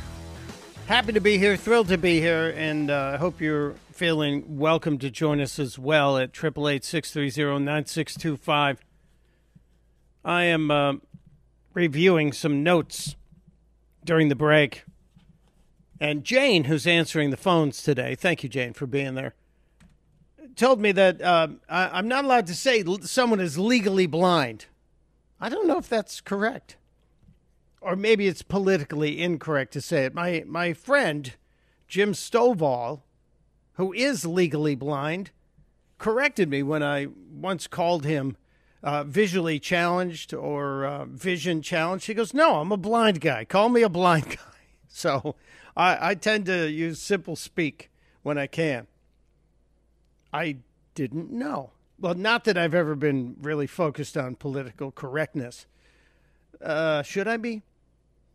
Happy 0.86 1.12
to 1.12 1.20
be 1.20 1.38
here, 1.38 1.58
thrilled 1.58 1.90
to 1.90 1.98
be 1.98 2.22
here, 2.22 2.54
and 2.56 2.90
uh, 2.90 3.12
I 3.16 3.18
hope 3.18 3.42
you're 3.42 3.76
feeling 3.92 4.58
welcome 4.58 4.98
to 5.00 5.12
join 5.12 5.42
us 5.42 5.60
as 5.60 5.78
well 5.78 6.18
at 6.18 6.30
888 6.30 6.86
630 6.86 7.66
9625. 7.66 8.80
I 10.24 10.44
am 10.44 10.72
uh, 10.72 10.94
reviewing 11.74 12.32
some 12.32 12.64
notes 12.64 13.18
during 14.06 14.30
the 14.30 14.36
break. 14.36 14.86
And 16.00 16.24
Jane, 16.24 16.64
who's 16.64 16.88
answering 16.88 17.32
the 17.32 17.38
phones 17.38 17.84
today, 17.84 18.16
thank 18.16 18.44
you, 18.44 18.50
Jane, 18.50 18.72
for 18.72 18.88
being 18.88 19.16
there 19.16 19.34
told 20.58 20.82
me 20.82 20.92
that 20.92 21.22
uh, 21.22 21.48
I, 21.70 22.00
am 22.00 22.08
not 22.08 22.26
allowed 22.26 22.48
to 22.48 22.56
say 22.56 22.84
someone 23.02 23.40
is 23.40 23.58
legally 23.58 24.08
blind. 24.08 24.66
I 25.40 25.50
don't 25.50 25.68
know 25.68 25.78
if 25.78 25.88
that's 25.88 26.20
correct, 26.20 26.76
or 27.80 27.96
maybe 27.96 28.28
it's 28.28 28.42
politically 28.42 29.22
incorrect 29.22 29.72
to 29.74 29.82
say 29.82 30.06
it. 30.06 30.14
My 30.14 30.44
my 30.48 30.74
friend 30.74 31.34
Jim 31.88 32.14
Stovall, 32.14 33.02
who 33.74 33.94
is 33.94 34.26
legally 34.26 34.76
blind, 34.76 35.30
corrected 36.00 36.50
me 36.50 36.64
when 36.64 36.82
I 36.82 37.08
once 37.32 37.68
called 37.68 38.04
him 38.04 38.36
uh, 38.82 39.04
visually 39.04 39.60
challenged 39.60 40.34
or 40.34 40.86
uh, 40.86 41.06
vision 41.06 41.62
challenged. 41.62 42.08
He 42.08 42.16
goes, 42.16 42.34
"No, 42.34 42.60
I'm 42.60 42.72
a 42.72 42.78
blind 42.78 43.22
guy. 43.22 43.46
Call 43.46 43.70
me 43.70 43.84
a 43.84 43.90
blind 43.90 44.30
guy." 44.38 44.44
So 44.88 45.36
I, 45.76 46.10
I 46.10 46.16
tend 46.16 46.48
to 46.48 46.68
use 46.68 47.00
simple 47.00 47.36
speak 47.36 47.92
when 48.24 48.40
I 48.40 48.48
can. 48.48 48.88
I 50.34 50.58
didn't 50.96 51.32
know. 51.32 51.72
Well, 52.00 52.14
not 52.14 52.44
that 52.44 52.58
I've 52.58 52.76
ever 52.76 52.96
been 52.96 53.36
really 53.42 53.68
focused 53.68 54.18
on 54.18 54.36
political 54.36 54.92
correctness. 54.92 55.66
Uh, 56.62 57.02
should 57.02 57.28
I 57.28 57.38
be? 57.38 57.64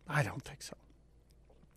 I 0.09 0.23
don't 0.23 0.43
think 0.43 0.63
so. 0.63 0.77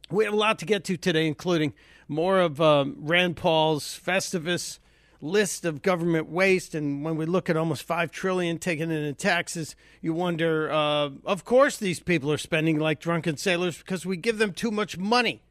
We 0.09 0.25
have 0.25 0.33
a 0.33 0.37
lot 0.37 0.59
to 0.59 0.65
get 0.65 0.83
to 0.85 0.97
today, 0.97 1.27
including 1.27 1.73
more 2.07 2.39
of 2.39 2.61
um, 2.61 2.95
Rand 2.99 3.37
Paul's 3.37 3.99
Festivus 3.99 4.79
list 5.21 5.65
of 5.65 5.81
government 5.81 6.29
waste. 6.29 6.75
And 6.75 7.03
when 7.03 7.17
we 7.17 7.25
look 7.25 7.49
at 7.49 7.57
almost 7.57 7.83
five 7.83 8.11
trillion 8.11 8.59
taken 8.59 8.91
in 8.91 9.03
in 9.03 9.15
taxes, 9.15 9.75
you 10.01 10.13
wonder. 10.13 10.71
Uh, 10.71 11.09
of 11.25 11.45
course, 11.45 11.77
these 11.77 11.99
people 11.99 12.31
are 12.31 12.37
spending 12.37 12.79
like 12.79 12.99
drunken 12.99 13.37
sailors 13.37 13.77
because 13.77 14.05
we 14.05 14.17
give 14.17 14.37
them 14.37 14.53
too 14.53 14.71
much 14.71 14.97
money. 14.97 15.41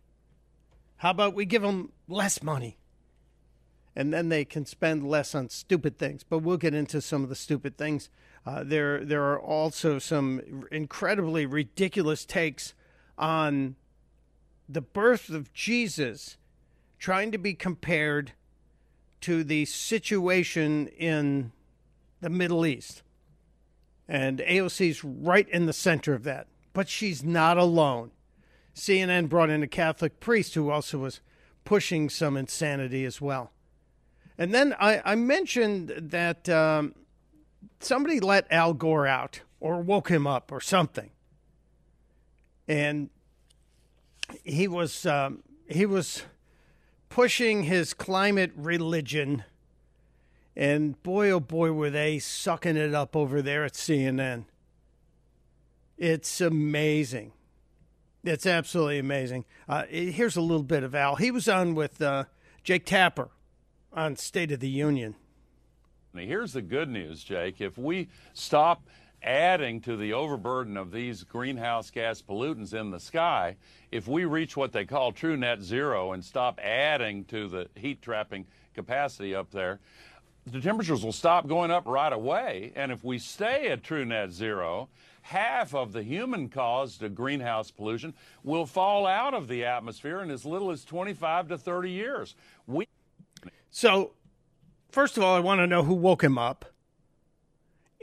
How 0.99 1.11
about 1.11 1.35
we 1.35 1.45
give 1.45 1.63
them 1.63 1.93
less 2.09 2.43
money? 2.43 2.79
And 3.97 4.13
then 4.13 4.29
they 4.29 4.45
can 4.45 4.67
spend 4.67 5.09
less 5.09 5.35
on 5.35 5.49
stupid 5.49 5.99
things. 5.99 6.25
But 6.25 6.39
we'll 6.39 6.57
get 6.57 6.75
into 6.75 7.01
some 7.01 7.23
of 7.23 7.29
the 7.29 7.35
stupid 7.35 7.77
things. 7.77 8.09
Uh, 8.47 8.63
there, 8.65 9.05
there 9.05 9.23
are 9.25 9.41
also 9.41 9.99
some 9.99 10.67
incredibly 10.71 11.47
ridiculous 11.47 12.25
takes 12.25 12.75
on 13.17 13.77
the 14.69 14.81
birth 14.81 15.31
of 15.31 15.53
Jesus, 15.53 16.37
trying 16.99 17.31
to 17.33 17.39
be 17.39 17.55
compared 17.55 18.33
to 19.21 19.45
the 19.45 19.65
situation 19.65 20.89
in 20.89 21.53
the 22.21 22.31
Middle 22.31 22.67
East. 22.67 23.03
And 24.09 24.41
AOC's 24.41 25.03
right 25.05 25.49
in 25.49 25.67
the 25.67 25.73
center 25.73 26.15
of 26.15 26.25
that. 26.25 26.47
But 26.73 26.89
she's 26.89 27.23
not 27.23 27.57
alone. 27.57 28.11
CNN 28.75 29.29
brought 29.29 29.51
in 29.51 29.63
a 29.63 29.69
Catholic 29.69 30.21
priest 30.21 30.55
who 30.55 30.71
also 30.71 30.99
was 30.99 31.21
pushing 31.65 32.11
some 32.11 32.37
insanity 32.37 33.05
as 33.05 33.21
well. 33.21 33.53
And 34.37 34.53
then 34.53 34.75
I, 34.81 35.01
I 35.05 35.15
mentioned 35.15 35.93
that 35.97 36.49
um, 36.49 36.95
somebody 37.81 38.21
let 38.21 38.51
Al 38.51 38.75
Gore 38.75 39.07
out 39.07 39.41
or 39.61 39.81
woke 39.81 40.11
him 40.11 40.27
up 40.27 40.51
or 40.51 40.61
something. 40.61 41.11
And 42.67 43.11
he 44.43 44.67
was 44.67 45.07
um, 45.07 45.43
he 45.69 45.87
was 45.87 46.23
pushing 47.09 47.65
his 47.65 47.93
climate 47.93 48.53
religion, 48.57 49.45
and 50.57 51.01
boy 51.03 51.31
oh 51.31 51.41
boy 51.41 51.73
were 51.73 51.91
they 51.91 52.19
sucking 52.19 52.77
it 52.77 52.95
up 52.95 53.15
over 53.15 53.43
there 53.43 53.65
at 53.65 53.75
CNN. 53.75 54.47
It's 55.99 56.41
amazing. 56.41 57.33
It's 58.25 58.47
absolutely 58.47 58.99
amazing. 58.99 59.45
Uh, 59.69 59.85
here's 59.89 60.37
a 60.37 60.41
little 60.41 60.63
bit 60.63 60.83
of 60.83 60.95
Al. 60.95 61.17
He 61.17 61.31
was 61.31 61.47
on 61.47 61.75
with 61.75 62.01
uh, 62.01 62.25
Jake 62.63 62.87
Tapper 62.87 63.29
on 63.95 64.17
State 64.17 64.53
of 64.53 64.61
the 64.61 64.69
Union. 64.69 65.15
Here's 66.15 66.53
the 66.53 66.63
good 66.63 66.89
news, 66.89 67.25
Jake. 67.25 67.61
If 67.61 67.77
we 67.79 68.09
stop 68.35 68.83
adding 69.23 69.81
to 69.81 69.97
the 69.97 70.13
overburden 70.13 70.77
of 70.77 70.93
these 70.93 71.25
greenhouse 71.25 71.91
gas 71.91 72.23
pollutants 72.23 72.75
in 72.75 72.91
the 72.91 73.01
sky, 73.01 73.57
if 73.91 74.07
we 74.07 74.25
reach 74.25 74.57
what 74.57 74.73
they 74.73 74.85
call 74.85 75.13
true 75.13 75.37
net 75.37 75.63
zero 75.63 76.13
and 76.13 76.25
stop 76.25 76.61
adding 76.63 77.25
to 77.25 77.49
the 77.49 77.69
heat 77.75 78.03
trapping 78.03 78.47
capacity 78.75 79.35
up 79.35 79.51
there, 79.51 79.81
the 80.47 80.61
temperatures 80.61 81.03
will 81.03 81.13
stop 81.13 81.49
going 81.49 81.71
up 81.71 81.87
right 81.87 82.13
away. 82.13 82.71
And 82.77 82.93
if 82.93 83.03
we 83.03 83.19
stay 83.19 83.69
at 83.69 83.83
true 83.83 84.05
net 84.05 84.31
zero, 84.31 84.89
half 85.23 85.75
of 85.75 85.93
the 85.93 86.03
human 86.03 86.49
caused 86.49 87.03
greenhouse 87.15 87.71
pollution 87.71 88.13
will 88.45 88.67
fall 88.67 89.07
out 89.07 89.35
of 89.35 89.49
the 89.49 89.65
atmosphere 89.65 90.21
in 90.21 90.31
as 90.31 90.45
little 90.45 90.71
as 90.71 90.85
25 90.85 91.49
to 91.49 91.59
30 91.59 91.91
years. 91.91 92.37
We 92.67 92.87
so, 93.77 94.13
first 94.93 95.17
of 95.17 95.25
all, 95.25 95.35
I 95.35 95.41
want 95.41 95.59
to 95.59 95.67
know 95.67 95.83
who 95.83 95.95
woke 95.95 96.23
him 96.23 96.39
up. 96.39 96.65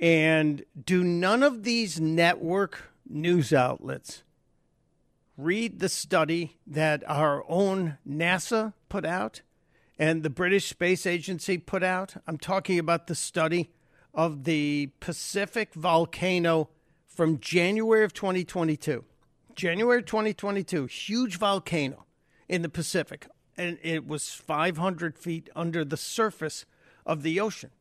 And 0.01 0.65
do 0.83 1.01
none 1.01 1.43
of 1.43 1.63
these 1.63 1.97
network 1.97 2.91
news 3.07 3.53
outlets 3.53 4.23
read 5.37 5.79
the 5.79 5.87
study 5.87 6.57
that 6.67 7.05
our 7.07 7.45
own 7.47 7.97
NASA 8.05 8.73
put 8.89 9.05
out 9.05 9.43
and 9.97 10.23
the 10.23 10.29
British 10.29 10.67
Space 10.67 11.05
Agency 11.05 11.57
put 11.57 11.83
out? 11.83 12.15
I'm 12.27 12.37
talking 12.37 12.77
about 12.77 13.07
the 13.07 13.15
study 13.15 13.71
of 14.13 14.43
the 14.43 14.91
Pacific 14.99 15.73
volcano 15.73 16.67
from 17.07 17.39
January 17.39 18.03
of 18.03 18.13
2022. 18.13 19.05
January 19.55 20.03
2022, 20.03 20.87
huge 20.87 21.37
volcano 21.37 22.03
in 22.49 22.61
the 22.61 22.67
Pacific, 22.67 23.25
and 23.57 23.77
it 23.81 24.07
was 24.07 24.33
500 24.33 25.17
feet 25.17 25.49
under 25.55 25.83
the 25.83 25.97
surface 25.97 26.65
of 27.05 27.23
the 27.23 27.39
ocean. 27.39 27.71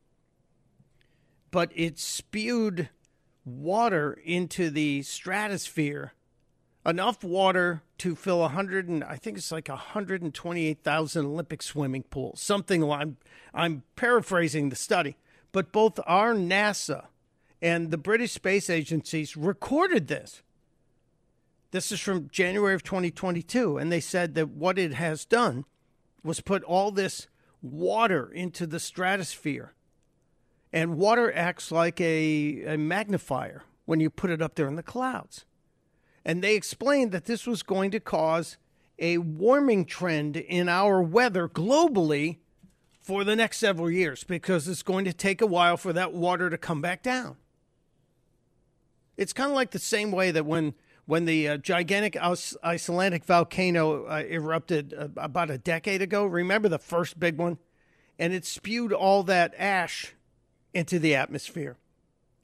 But 1.49 1.71
it 1.75 1.99
spewed 1.99 2.89
water 3.45 4.17
into 4.23 4.69
the 4.69 5.01
stratosphere, 5.03 6.13
enough 6.85 7.23
water 7.23 7.83
to 7.99 8.15
fill 8.15 8.39
100 8.39 8.87
and 8.87 9.03
I 9.03 9.15
think 9.15 9.37
it's 9.37 9.51
like 9.51 9.67
128,000 9.67 11.25
Olympic 11.25 11.61
swimming 11.61 12.03
pools. 12.03 12.41
Something 12.41 12.83
I'm 12.89 13.17
I'm 13.53 13.83
paraphrasing 13.95 14.69
the 14.69 14.75
study, 14.75 15.17
but 15.51 15.71
both 15.71 15.99
our 16.05 16.33
NASA 16.33 17.05
and 17.61 17.91
the 17.91 17.97
British 17.97 18.31
space 18.31 18.69
agencies 18.69 19.37
recorded 19.37 20.07
this. 20.07 20.41
This 21.71 21.91
is 21.91 21.99
from 21.99 22.29
January 22.29 22.75
of 22.75 22.83
2022. 22.83 23.77
And 23.77 23.91
they 23.91 24.01
said 24.01 24.35
that 24.35 24.49
what 24.49 24.77
it 24.77 24.93
has 24.93 25.25
done 25.25 25.65
was 26.23 26.41
put 26.41 26.63
all 26.63 26.91
this 26.91 27.27
water 27.61 28.29
into 28.31 28.67
the 28.67 28.79
stratosphere. 28.79 29.73
And 30.73 30.97
water 30.97 31.33
acts 31.33 31.71
like 31.71 31.99
a, 31.99 32.63
a 32.65 32.77
magnifier 32.77 33.63
when 33.85 33.99
you 33.99 34.09
put 34.09 34.29
it 34.29 34.41
up 34.41 34.55
there 34.55 34.67
in 34.67 34.75
the 34.75 34.83
clouds. 34.83 35.45
And 36.23 36.43
they 36.43 36.55
explained 36.55 37.11
that 37.11 37.25
this 37.25 37.47
was 37.47 37.63
going 37.63 37.91
to 37.91 37.99
cause 37.99 38.57
a 38.99 39.17
warming 39.17 39.85
trend 39.85 40.37
in 40.37 40.69
our 40.69 41.01
weather 41.01 41.49
globally 41.49 42.37
for 43.01 43.23
the 43.23 43.35
next 43.35 43.57
several 43.57 43.89
years 43.89 44.23
because 44.23 44.67
it's 44.67 44.83
going 44.83 45.05
to 45.05 45.13
take 45.13 45.41
a 45.41 45.47
while 45.47 45.75
for 45.75 45.91
that 45.91 46.13
water 46.13 46.49
to 46.49 46.57
come 46.57 46.81
back 46.81 47.01
down. 47.01 47.37
It's 49.17 49.33
kind 49.33 49.49
of 49.49 49.55
like 49.55 49.71
the 49.71 49.79
same 49.79 50.11
way 50.11 50.31
that 50.31 50.45
when 50.45 50.75
when 51.05 51.25
the 51.25 51.47
uh, 51.47 51.57
gigantic 51.57 52.15
Icelandic 52.15 53.25
volcano 53.25 54.05
uh, 54.05 54.23
erupted 54.29 54.93
uh, 54.93 55.07
about 55.17 55.49
a 55.49 55.57
decade 55.57 56.01
ago. 56.01 56.25
Remember 56.25 56.69
the 56.69 56.79
first 56.79 57.19
big 57.19 57.37
one? 57.37 57.57
And 58.19 58.33
it 58.33 58.45
spewed 58.45 58.93
all 58.93 59.23
that 59.23 59.53
ash 59.57 60.13
into 60.73 60.99
the 60.99 61.15
atmosphere. 61.15 61.77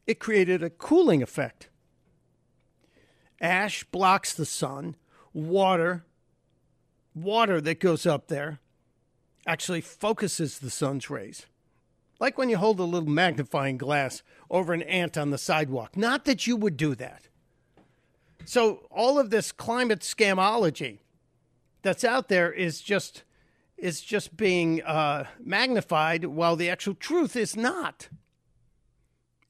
It 0.05 0.19
created 0.19 0.63
a 0.63 0.69
cooling 0.69 1.21
effect. 1.21 1.69
Ash 3.39 3.83
blocks 3.83 4.33
the 4.33 4.45
sun, 4.45 4.95
water, 5.33 6.05
water 7.13 7.61
that 7.61 7.79
goes 7.79 8.05
up 8.05 8.27
there 8.27 8.59
actually 9.45 9.81
focuses 9.81 10.59
the 10.59 10.69
sun's 10.69 11.09
rays. 11.09 11.45
Like 12.19 12.37
when 12.37 12.49
you 12.49 12.57
hold 12.57 12.79
a 12.79 12.83
little 12.83 13.09
magnifying 13.09 13.77
glass 13.77 14.23
over 14.49 14.73
an 14.73 14.81
ant 14.83 15.17
on 15.17 15.29
the 15.29 15.37
sidewalk. 15.37 15.95
Not 15.95 16.25
that 16.25 16.47
you 16.47 16.55
would 16.55 16.75
do 16.75 16.95
that. 16.95 17.27
So 18.47 18.87
all 18.89 19.19
of 19.19 19.29
this 19.29 19.51
climate 19.51 19.99
scamology 19.99 20.99
that's 21.81 22.05
out 22.05 22.29
there 22.29 22.49
is 22.49 22.79
just 22.79 23.23
is 23.77 23.99
just 23.99 24.37
being 24.37 24.81
uh, 24.83 25.25
magnified 25.37 26.23
while 26.23 26.55
the 26.55 26.69
actual 26.69 26.95
truth 26.95 27.35
is 27.35 27.57
not. 27.57 28.07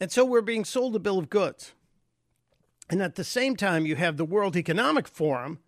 And 0.01 0.11
so 0.11 0.25
we're 0.25 0.41
being 0.41 0.65
sold 0.65 0.95
a 0.95 0.99
bill 0.99 1.19
of 1.19 1.29
goods. 1.29 1.73
And 2.89 3.03
at 3.03 3.15
the 3.15 3.23
same 3.23 3.55
time, 3.55 3.85
you 3.85 3.95
have 3.97 4.17
the 4.17 4.25
World 4.25 4.57
Economic 4.57 5.07
Forum 5.07 5.59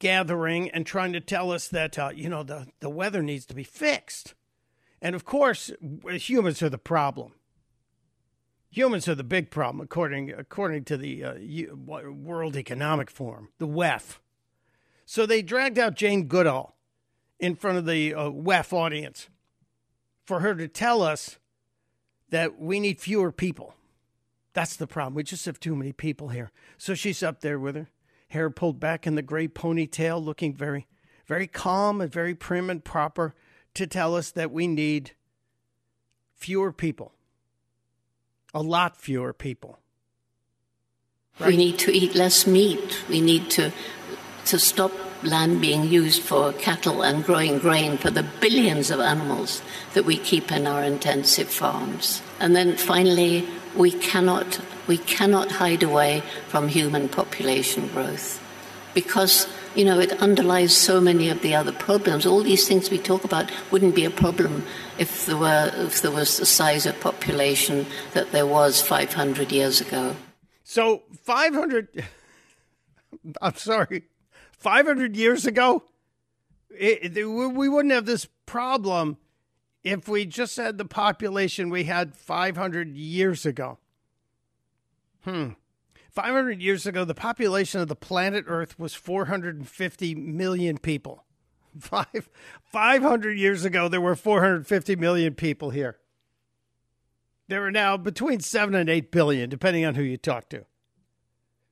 gathering 0.00 0.68
and 0.70 0.84
trying 0.84 1.12
to 1.12 1.20
tell 1.20 1.52
us 1.52 1.68
that, 1.68 1.96
uh, 1.98 2.10
you 2.12 2.28
know, 2.28 2.42
the, 2.42 2.66
the 2.80 2.90
weather 2.90 3.22
needs 3.22 3.46
to 3.46 3.54
be 3.54 3.64
fixed. 3.64 4.34
And 5.00 5.14
of 5.14 5.24
course, 5.24 5.70
humans 6.04 6.62
are 6.62 6.68
the 6.68 6.78
problem 6.78 7.34
humans 8.74 9.06
are 9.06 9.14
the 9.14 9.24
big 9.24 9.50
problem, 9.50 9.80
according 9.80 10.32
according 10.32 10.84
to 10.84 10.96
the 10.96 11.24
uh, 11.24 11.34
World 11.74 12.56
Economic 12.56 13.10
Forum, 13.10 13.50
the 13.58 13.68
WEF. 13.68 14.18
So 15.06 15.26
they 15.26 15.42
dragged 15.42 15.78
out 15.78 15.94
Jane 15.94 16.26
Goodall 16.26 16.74
in 17.38 17.54
front 17.54 17.78
of 17.78 17.86
the 17.86 18.14
uh, 18.14 18.30
WEF 18.30 18.72
audience, 18.72 19.28
for 20.24 20.40
her 20.40 20.54
to 20.54 20.66
tell 20.66 21.02
us 21.02 21.38
that 22.30 22.58
we 22.58 22.80
need 22.80 23.00
fewer 23.00 23.30
people. 23.30 23.74
That's 24.54 24.76
the 24.76 24.86
problem. 24.86 25.14
We 25.14 25.22
just 25.22 25.46
have 25.46 25.60
too 25.60 25.76
many 25.76 25.92
people 25.92 26.28
here. 26.28 26.50
So 26.78 26.94
she's 26.94 27.22
up 27.22 27.40
there 27.40 27.58
with 27.58 27.76
her, 27.76 27.88
hair 28.28 28.50
pulled 28.50 28.80
back 28.80 29.06
in 29.06 29.14
the 29.14 29.22
gray 29.22 29.48
ponytail, 29.48 30.24
looking 30.24 30.54
very, 30.54 30.86
very 31.26 31.46
calm 31.46 32.00
and 32.00 32.10
very 32.10 32.34
prim 32.34 32.70
and 32.70 32.84
proper 32.84 33.34
to 33.74 33.86
tell 33.86 34.16
us 34.16 34.30
that 34.30 34.52
we 34.52 34.66
need 34.66 35.12
fewer 36.34 36.72
people. 36.72 37.12
A 38.54 38.62
lot 38.62 38.96
fewer 38.96 39.32
people. 39.32 39.78
Right? 41.40 41.48
We 41.48 41.56
need 41.56 41.78
to 41.80 41.92
eat 41.92 42.14
less 42.14 42.46
meat. 42.46 43.02
We 43.08 43.20
need 43.20 43.50
to 43.50 43.72
to 44.46 44.58
stop 44.58 44.92
land 45.22 45.60
being 45.60 45.84
used 45.84 46.22
for 46.22 46.52
cattle 46.52 47.02
and 47.02 47.24
growing 47.24 47.58
grain 47.58 47.96
for 47.96 48.10
the 48.10 48.22
billions 48.40 48.90
of 48.90 49.00
animals 49.00 49.62
that 49.94 50.04
we 50.04 50.16
keep 50.18 50.52
in 50.52 50.66
our 50.66 50.82
intensive 50.82 51.48
farms. 51.48 52.20
And 52.40 52.54
then 52.54 52.76
finally, 52.76 53.48
we 53.74 53.90
cannot, 53.90 54.60
we 54.86 54.98
cannot 54.98 55.52
hide 55.52 55.82
away 55.82 56.22
from 56.48 56.68
human 56.68 57.08
population 57.08 57.88
growth 57.88 58.40
because 58.92 59.48
you 59.74 59.84
know 59.84 59.98
it 59.98 60.12
underlies 60.22 60.76
so 60.76 61.00
many 61.00 61.28
of 61.28 61.42
the 61.42 61.54
other 61.54 61.72
problems. 61.72 62.26
All 62.26 62.42
these 62.42 62.66
things 62.68 62.90
we 62.90 62.98
talk 62.98 63.24
about 63.24 63.50
wouldn't 63.70 63.94
be 63.94 64.04
a 64.04 64.10
problem 64.10 64.64
if 64.98 65.26
there 65.26 65.36
were 65.36 65.70
if 65.74 66.02
there 66.02 66.10
was 66.10 66.38
the 66.38 66.46
size 66.46 66.86
of 66.86 66.98
population 67.00 67.86
that 68.12 68.32
there 68.32 68.46
was 68.46 68.80
500 68.80 69.52
years 69.52 69.80
ago. 69.80 70.16
So 70.62 71.02
500. 71.22 72.04
I'm 73.42 73.54
sorry. 73.54 74.04
500 74.52 75.16
years 75.16 75.46
ago, 75.46 75.84
it, 76.70 77.16
it, 77.16 77.24
we 77.26 77.68
wouldn't 77.68 77.92
have 77.92 78.06
this 78.06 78.26
problem 78.46 79.18
if 79.84 80.08
we 80.08 80.24
just 80.24 80.56
had 80.56 80.78
the 80.78 80.84
population 80.84 81.68
we 81.68 81.84
had 81.84 82.16
500 82.16 82.96
years 82.96 83.44
ago. 83.46 83.78
Hmm. 85.22 85.50
500 86.14 86.62
years 86.62 86.86
ago, 86.86 87.04
the 87.04 87.14
population 87.14 87.80
of 87.80 87.88
the 87.88 87.96
planet 87.96 88.44
Earth 88.46 88.78
was 88.78 88.94
450 88.94 90.14
million 90.14 90.78
people. 90.78 91.24
Five, 91.78 92.30
500 92.62 93.36
years 93.36 93.64
ago, 93.64 93.88
there 93.88 94.00
were 94.00 94.14
450 94.14 94.96
million 94.96 95.34
people 95.34 95.70
here. 95.70 95.98
There 97.48 97.64
are 97.64 97.70
now 97.70 97.96
between 97.96 98.40
7 98.40 98.74
and 98.74 98.88
8 98.88 99.10
billion, 99.10 99.50
depending 99.50 99.84
on 99.84 99.96
who 99.96 100.02
you 100.02 100.16
talk 100.16 100.48
to. 100.50 100.64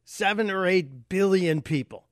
7 0.04 0.50
or 0.50 0.66
8 0.66 1.08
billion 1.08 1.62
people. 1.62 2.06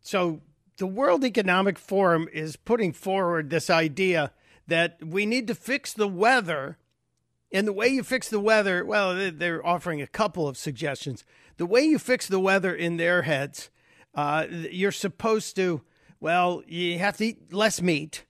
So 0.00 0.42
the 0.76 0.86
World 0.86 1.24
Economic 1.24 1.78
Forum 1.78 2.28
is 2.32 2.56
putting 2.56 2.92
forward 2.92 3.50
this 3.50 3.70
idea 3.70 4.32
that 4.66 5.02
we 5.02 5.26
need 5.26 5.46
to 5.48 5.54
fix 5.54 5.92
the 5.92 6.08
weather. 6.08 6.78
And 7.54 7.68
the 7.68 7.72
way 7.72 7.86
you 7.86 8.02
fix 8.02 8.28
the 8.28 8.40
weather, 8.40 8.84
well, 8.84 9.30
they're 9.30 9.64
offering 9.64 10.02
a 10.02 10.08
couple 10.08 10.48
of 10.48 10.56
suggestions. 10.56 11.24
The 11.56 11.66
way 11.66 11.82
you 11.82 12.00
fix 12.00 12.26
the 12.26 12.40
weather 12.40 12.74
in 12.74 12.96
their 12.96 13.22
heads, 13.22 13.70
uh, 14.12 14.46
you're 14.50 14.90
supposed 14.90 15.54
to, 15.54 15.82
well, 16.18 16.64
you 16.66 16.98
have 16.98 17.16
to 17.18 17.26
eat 17.26 17.52
less 17.52 17.80
meat, 17.80 18.24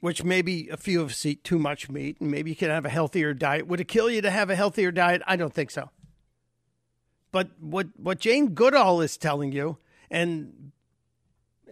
which 0.00 0.22
maybe 0.22 0.68
a 0.68 0.76
few 0.76 1.00
of 1.00 1.08
us 1.12 1.24
eat 1.24 1.44
too 1.44 1.58
much 1.58 1.88
meat, 1.88 2.20
and 2.20 2.30
maybe 2.30 2.50
you 2.50 2.56
can 2.56 2.68
have 2.68 2.84
a 2.84 2.90
healthier 2.90 3.32
diet. 3.32 3.66
Would 3.66 3.80
it 3.80 3.88
kill 3.88 4.10
you 4.10 4.20
to 4.20 4.30
have 4.30 4.50
a 4.50 4.54
healthier 4.54 4.92
diet? 4.92 5.22
I 5.26 5.36
don't 5.36 5.54
think 5.54 5.70
so. 5.70 5.88
But 7.32 7.48
what, 7.58 7.86
what 7.96 8.20
Jane 8.20 8.48
Goodall 8.48 9.00
is 9.00 9.16
telling 9.16 9.50
you, 9.50 9.78
and 10.10 10.72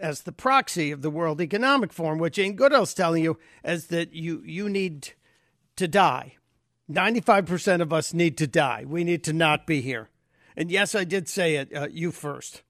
as 0.01 0.23
the 0.23 0.33
proxy 0.33 0.93
of 0.93 1.03
the 1.03 1.11
World 1.11 1.43
Economic 1.43 1.93
Forum, 1.93 2.19
what 2.19 2.33
Jane 2.33 2.57
Goodall's 2.57 2.95
telling 2.95 3.23
you 3.23 3.39
is 3.63 3.89
that 3.89 4.15
you 4.15 4.43
you 4.47 4.71
need 4.71 5.13
to 5.77 5.87
die. 5.87 6.37
95% 6.91 7.81
of 7.81 7.93
us 7.93 8.15
need 8.15 8.37
to 8.39 8.47
die. 8.47 8.85
We 8.87 9.05
need 9.05 9.25
to 9.25 9.33
not 9.33 9.67
be 9.67 9.81
here. 9.81 10.09
And 10.57 10.71
yes, 10.71 10.95
I 10.95 11.05
did 11.05 11.29
say 11.29 11.57
it. 11.57 11.75
Uh, 11.75 11.89
you 11.91 12.13
first. 12.13 12.63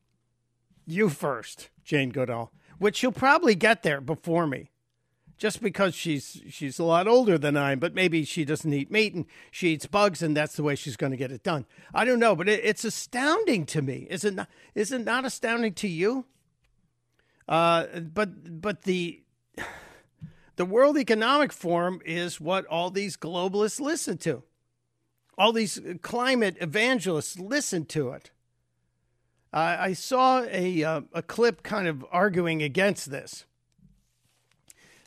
You 0.87 1.09
first, 1.09 1.71
Jane 1.85 2.11
Goodall, 2.11 2.53
which 2.79 2.97
she'll 2.97 3.13
probably 3.13 3.55
get 3.55 3.83
there 3.83 4.01
before 4.01 4.47
me. 4.47 4.71
Just 5.39 5.61
because 5.61 5.95
she's 5.95 6.41
she's 6.49 6.79
a 6.79 6.85
lot 6.85 7.07
older 7.07 7.37
than 7.37 7.59
I 7.59 7.73
am, 7.73 7.79
but 7.79 7.95
maybe 7.95 8.25
she 8.25 8.47
doesn't 8.47 8.73
eat 8.73 8.91
meat 8.91 9.13
and 9.13 9.27
she 9.51 9.75
eats 9.75 9.85
bugs, 9.85 10.23
and 10.23 10.35
that's 10.35 10.57
the 10.57 10.63
way 10.63 10.75
she's 10.75 10.97
going 10.97 11.11
to 11.11 11.19
get 11.19 11.31
it 11.31 11.43
done. 11.43 11.67
I 11.93 12.07
don't 12.07 12.19
know, 12.19 12.35
but 12.35 12.49
it, 12.49 12.65
it's 12.65 12.85
astounding 12.85 13.67
to 13.67 13.83
me. 13.83 14.07
Is 14.09 14.25
it 14.25 14.35
not? 14.35 14.49
Is 14.75 14.93
it 14.93 15.05
not 15.05 15.27
astounding 15.27 15.75
to 15.75 15.89
you? 15.89 16.25
Uh, 17.47 17.85
but 18.01 18.63
but 18.63 18.85
the 18.85 19.23
the 20.57 20.65
World 20.65 20.97
Economic 20.97 21.53
Forum 21.53 22.01
is 22.05 22.41
what 22.41 22.67
all 22.67 22.91
these 22.91 23.17
globalists 23.17 23.81
listen 23.81 24.19
to. 24.19 24.43
All 25.39 25.53
these 25.53 25.79
climate 26.01 26.57
evangelists 26.61 27.39
listen 27.39 27.85
to 27.87 28.11
it. 28.11 28.31
Uh, 29.53 29.77
I 29.79 29.93
saw 29.93 30.43
a 30.51 30.83
uh, 30.83 31.01
a 31.13 31.23
clip 31.23 31.63
kind 31.63 31.87
of 31.87 32.05
arguing 32.11 32.63
against 32.63 33.11
this. 33.11 33.45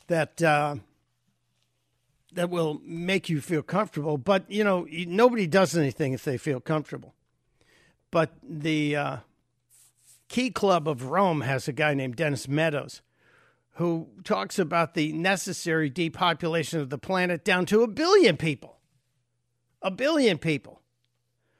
That 0.06 0.40
uh, 0.40 0.76
that 2.32 2.48
will 2.48 2.80
make 2.84 3.28
you 3.28 3.40
feel 3.40 3.62
comfortable, 3.62 4.18
but 4.18 4.48
you 4.50 4.62
know 4.62 4.86
nobody 4.90 5.46
does 5.46 5.76
anything 5.76 6.12
if 6.12 6.24
they 6.24 6.38
feel 6.38 6.60
comfortable. 6.60 7.14
But 8.12 8.34
the 8.42 8.96
uh, 8.96 9.16
Key 10.28 10.50
Club 10.50 10.88
of 10.88 11.10
Rome 11.10 11.42
has 11.42 11.68
a 11.68 11.72
guy 11.72 11.94
named 11.94 12.16
Dennis 12.16 12.48
Meadows 12.48 13.02
who 13.74 14.08
talks 14.24 14.58
about 14.58 14.94
the 14.94 15.12
necessary 15.12 15.88
depopulation 15.88 16.80
of 16.80 16.90
the 16.90 16.98
planet 16.98 17.44
down 17.44 17.66
to 17.66 17.82
a 17.82 17.88
billion 17.88 18.36
people. 18.36 18.78
A 19.82 19.90
billion 19.90 20.38
people. 20.38 20.82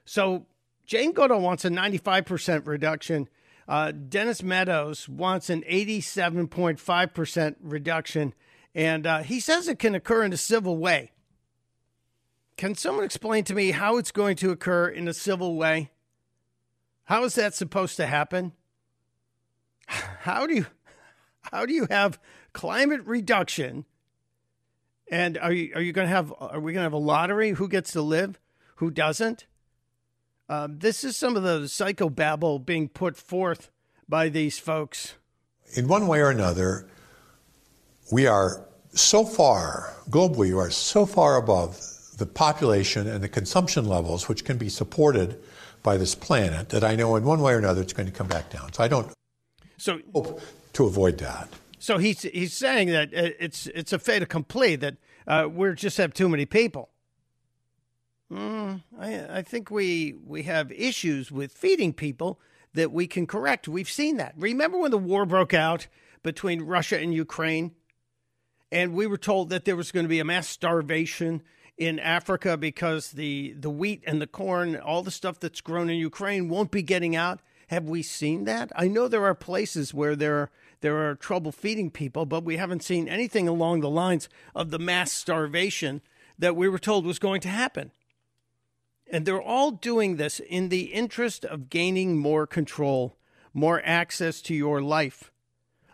So 0.05 0.47
Jane 0.87 1.13
Goodall 1.13 1.41
wants 1.41 1.65
a 1.65 1.71
95% 1.71 2.67
reduction. 2.67 3.29
Uh, 3.69 3.93
Dennis 3.93 4.43
Meadows 4.43 5.09
wants 5.09 5.49
an 5.49 5.63
87.5% 5.63 7.55
reduction. 7.63 8.35
And 8.75 9.07
uh, 9.07 9.23
he 9.23 9.41
says 9.41 9.69
it 9.69 9.79
can 9.79 9.95
occur 9.95 10.25
in 10.25 10.33
a 10.33 10.37
civil 10.37 10.77
way. 10.77 11.13
Can 12.57 12.75
someone 12.75 13.05
explain 13.05 13.45
to 13.45 13.55
me 13.55 13.71
how 13.71 13.97
it's 13.97 14.13
going 14.13 14.37
to 14.37 14.51
occur 14.51 14.89
in 14.89 15.09
a 15.09 15.15
civil 15.15 15.57
way? 15.57 15.91
How 17.05 17.25
is 17.25 17.35
that 17.37 17.55
supposed 17.55 17.97
to 17.97 18.07
happen? 18.07 18.53
how 19.87 20.47
do 20.47 20.55
you 20.55 20.67
how 21.43 21.67
do 21.67 21.73
you 21.73 21.87
have 21.91 22.19
climate 22.53 23.03
reduction? 23.05 23.85
And 25.11 25.39
are 25.39 25.53
you 25.53 25.73
are 25.75 25.81
you 25.81 25.93
going 25.93 26.07
to 26.07 26.15
have 26.15 26.33
are 26.39 26.61
we 26.61 26.73
going 26.73 26.81
to 26.81 26.85
have 26.85 26.93
a 26.93 26.99
lottery? 26.99 27.51
Who 27.51 27.69
gets 27.69 27.93
to 27.93 28.03
live? 28.03 28.39
Who 28.77 28.91
doesn't? 28.91 29.47
Um, 30.49 30.79
this 30.79 31.05
is 31.05 31.17
some 31.17 31.37
of 31.37 31.43
the 31.43 31.61
psychobabble 31.61 32.65
being 32.65 32.89
put 32.89 33.17
forth 33.17 33.71
by 34.09 34.29
these 34.29 34.59
folks. 34.59 35.15
In 35.75 35.87
one 35.87 36.09
way 36.09 36.21
or 36.21 36.31
another, 36.31 36.89
we 38.11 38.27
are 38.27 38.67
so 38.93 39.25
far 39.25 39.95
globally. 40.11 40.49
We 40.49 40.55
are 40.55 40.71
so 40.71 41.07
far 41.07 41.37
above 41.37 41.81
the 42.19 42.27
population 42.27 43.07
and 43.07 43.23
the 43.23 43.29
consumption 43.29 43.87
levels 43.87 44.29
which 44.29 44.45
can 44.45 44.59
be 44.59 44.69
supported 44.69 45.41
by 45.83 45.97
this 45.97 46.15
planet 46.15 46.69
that 46.71 46.85
I 46.85 46.97
know 46.97 47.17
in 47.17 47.25
one 47.25 47.41
way 47.41 47.55
or 47.55 47.59
another 47.59 47.81
it's 47.81 47.93
going 47.93 48.07
to 48.07 48.13
come 48.13 48.27
back 48.27 48.51
down. 48.51 48.73
So 48.73 48.83
I 48.83 48.89
don't 48.89 49.13
so 49.81 50.01
to 50.75 50.85
avoid 50.87 51.19
that. 51.19 51.49
So 51.79 51.99
he's 51.99 52.23
he's 52.23 52.53
saying 52.53 52.89
that 52.89 53.11
it's 53.13 53.67
it's 53.69 53.93
a 53.93 53.99
fait 53.99 54.23
accompli 54.23 54.77
that 54.77 54.97
uh, 55.27 55.49
we 55.51 55.75
just 55.75 55.97
have 55.97 56.13
too 56.13 56.29
many 56.29 56.45
people. 56.45 56.91
Mm, 58.31 58.83
I 58.99 59.39
I 59.39 59.43
think 59.43 59.71
we 59.71 60.15
we 60.25 60.43
have 60.43 60.71
issues 60.71 61.33
with 61.33 61.53
feeding 61.53 61.93
people 61.93 62.39
that 62.75 62.93
we 62.93 63.07
can 63.07 63.27
correct. 63.27 63.67
We've 63.67 63.91
seen 63.91 64.19
that. 64.19 64.35
Remember 64.37 64.79
when 64.79 64.91
the 64.91 64.99
war 64.99 65.27
broke 65.27 65.55
out 65.55 65.89
between 66.23 66.63
Russia 66.63 66.99
and 66.99 67.15
Ukraine, 67.15 67.73
and 68.71 68.95
we 68.95 69.07
were 69.07 69.17
told 69.17 69.49
that 69.49 69.65
there 69.65 69.77
was 69.77 69.91
going 69.91 70.05
to 70.05 70.11
be 70.11 70.21
a 70.21 70.25
mass 70.25 70.47
starvation 70.47 71.43
in 71.79 71.99
Africa 71.99 72.59
because 72.59 73.13
the 73.13 73.55
the 73.59 73.71
wheat 73.71 74.05
and 74.07 74.21
the 74.21 74.27
corn, 74.27 74.77
all 74.77 75.03
the 75.03 75.11
stuff 75.11 75.41
that's 75.41 75.63
grown 75.63 75.89
in 75.89 75.97
Ukraine, 75.97 76.51
won't 76.51 76.71
be 76.71 76.83
getting 76.83 77.17
out. 77.17 77.41
Have 77.71 77.89
we 77.89 78.03
seen 78.03 78.47
that? 78.47 78.73
I 78.75 78.89
know 78.89 79.07
there 79.07 79.25
are 79.27 79.35
places 79.35 79.95
where 79.95 80.17
there 80.17 80.35
are, 80.35 80.51
there 80.81 81.09
are 81.09 81.15
trouble 81.15 81.53
feeding 81.53 81.89
people, 81.89 82.27
but 82.27 82.43
we 82.43 82.57
haven't 82.57 82.83
seen 82.83 83.07
anything 83.07 83.47
along 83.47 83.79
the 83.79 83.89
lines 83.89 84.29
of 84.57 84.73
the 84.73 84.79
mass 84.81 85.13
starvation 85.13 86.01
that 86.37 86.57
we 86.57 86.69
were 86.69 86.81
told 86.81 87.07
was 87.07 87.21
going 87.21 87.41
to 87.43 87.49
happen. 87.49 87.93
And 89.09 89.25
they're 89.25 89.41
all 89.41 89.71
doing 89.71 90.17
this 90.17 90.41
in 90.41 90.69
the 90.69 90.87
interest 90.87 91.45
of 91.45 91.71
gaining 91.71 92.19
more 92.19 92.45
control, 92.45 93.17
more 93.55 93.81
access 93.85 94.43
to 94.43 94.55
your 94.55 94.83
life. 94.83 95.31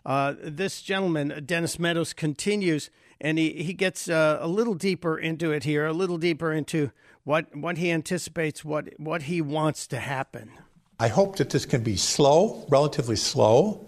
Uh, 0.03 0.33
this 0.43 0.81
gentleman, 0.81 1.43
Dennis 1.45 1.79
Meadows, 1.79 2.15
continues 2.15 2.89
and 3.21 3.37
he, 3.37 3.51
he 3.63 3.75
gets 3.75 4.09
uh, 4.09 4.39
a 4.41 4.49
little 4.49 4.75
deeper 4.75 5.19
into 5.19 5.53
it 5.53 5.65
here, 5.65 5.85
a 5.85 5.93
little 5.93 6.17
deeper 6.17 6.55
into 6.55 6.91
what, 7.25 7.55
what 7.55 7.77
he 7.77 7.91
anticipates, 7.91 8.65
what, 8.65 8.99
what 8.99 9.25
he 9.25 9.43
wants 9.43 9.87
to 9.89 9.99
happen. 9.99 10.53
I 10.99 11.09
hope 11.09 11.37
that 11.37 11.51
this 11.51 11.67
can 11.67 11.83
be 11.83 11.97
slow, 11.97 12.65
relatively 12.69 13.17
slow, 13.17 13.87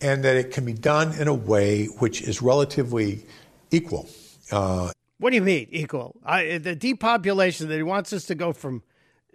and 0.00 0.24
that 0.24 0.36
it 0.36 0.52
can 0.52 0.64
be 0.64 0.72
done 0.72 1.12
in 1.18 1.26
a 1.26 1.34
way 1.34 1.86
which 1.86 2.22
is 2.22 2.40
relatively 2.40 3.26
equal. 3.70 4.08
Uh, 4.52 4.92
what 5.18 5.30
do 5.30 5.36
you 5.36 5.42
mean 5.42 5.66
equal? 5.70 6.16
I, 6.24 6.58
the 6.58 6.76
depopulation 6.76 7.68
that 7.68 7.76
he 7.76 7.82
wants 7.82 8.12
us 8.12 8.24
to 8.26 8.34
go 8.34 8.52
from 8.52 8.82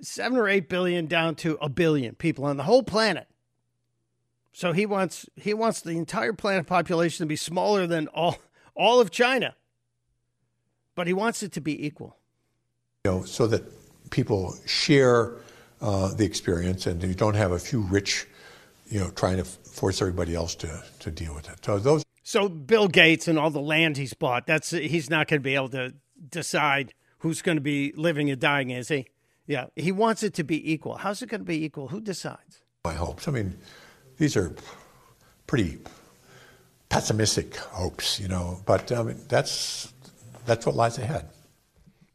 seven 0.01 0.37
or 0.37 0.47
eight 0.47 0.69
billion 0.69 1.07
down 1.07 1.35
to 1.35 1.57
a 1.61 1.67
billion 1.67 2.15
people 2.15 2.45
on 2.45 2.57
the 2.57 2.63
whole 2.63 2.83
planet. 2.83 3.27
So 4.53 4.71
he 4.71 4.85
wants 4.85 5.27
he 5.35 5.53
wants 5.53 5.81
the 5.81 5.97
entire 5.97 6.31
planet 6.31 6.67
population 6.67 7.23
to 7.23 7.27
be 7.27 7.35
smaller 7.35 7.87
than 7.87 8.07
all 8.09 8.37
all 8.75 9.01
of 9.01 9.11
China. 9.11 9.55
But 10.95 11.07
he 11.07 11.13
wants 11.13 11.41
it 11.41 11.51
to 11.53 11.61
be 11.61 11.85
equal. 11.85 12.17
You 13.03 13.11
know, 13.11 13.23
so 13.23 13.47
that 13.47 13.63
people 14.11 14.55
share 14.65 15.33
uh, 15.83 16.13
the 16.13 16.25
experience 16.25 16.87
and 16.87 17.03
you 17.03 17.13
don't 17.13 17.35
have 17.35 17.51
a 17.51 17.59
few 17.59 17.81
rich, 17.81 18.25
you 18.87 18.99
know, 18.99 19.09
trying 19.11 19.37
to 19.37 19.43
force 19.43 20.01
everybody 20.01 20.33
else 20.33 20.55
to, 20.55 20.83
to 20.99 21.11
deal 21.11 21.35
with 21.35 21.47
it. 21.49 21.63
So 21.63 21.77
those 21.77 22.03
So 22.23 22.49
Bill 22.49 22.87
Gates 22.87 23.27
and 23.27 23.37
all 23.37 23.51
the 23.51 23.61
land 23.61 23.97
he's 23.97 24.13
bought, 24.13 24.47
that's 24.47 24.71
he's 24.71 25.09
not 25.09 25.27
going 25.27 25.41
to 25.41 25.43
be 25.43 25.55
able 25.55 25.69
to 25.69 25.93
decide 26.29 26.93
who's 27.19 27.41
going 27.41 27.57
to 27.57 27.61
be 27.61 27.93
living 27.95 28.31
and 28.31 28.39
dying, 28.39 28.71
is 28.71 28.87
he? 28.87 29.07
Yeah, 29.45 29.65
he 29.75 29.91
wants 29.91 30.23
it 30.23 30.33
to 30.35 30.43
be 30.43 30.71
equal. 30.71 30.95
How's 30.95 31.21
it 31.21 31.27
going 31.27 31.41
to 31.41 31.45
be 31.45 31.63
equal? 31.63 31.89
Who 31.89 31.99
decides? 31.99 32.63
my 32.85 32.93
hopes. 32.93 33.29
I 33.29 33.31
mean, 33.31 33.57
these 34.17 34.35
are 34.35 34.53
pretty 35.47 35.79
pessimistic 36.89 37.55
hopes, 37.55 38.19
you 38.19 38.27
know, 38.27 38.59
but 38.65 38.91
I 38.91 39.03
mean, 39.03 39.21
that's 39.29 39.93
that's 40.45 40.65
what 40.65 40.75
lies 40.75 40.97
ahead. 40.97 41.29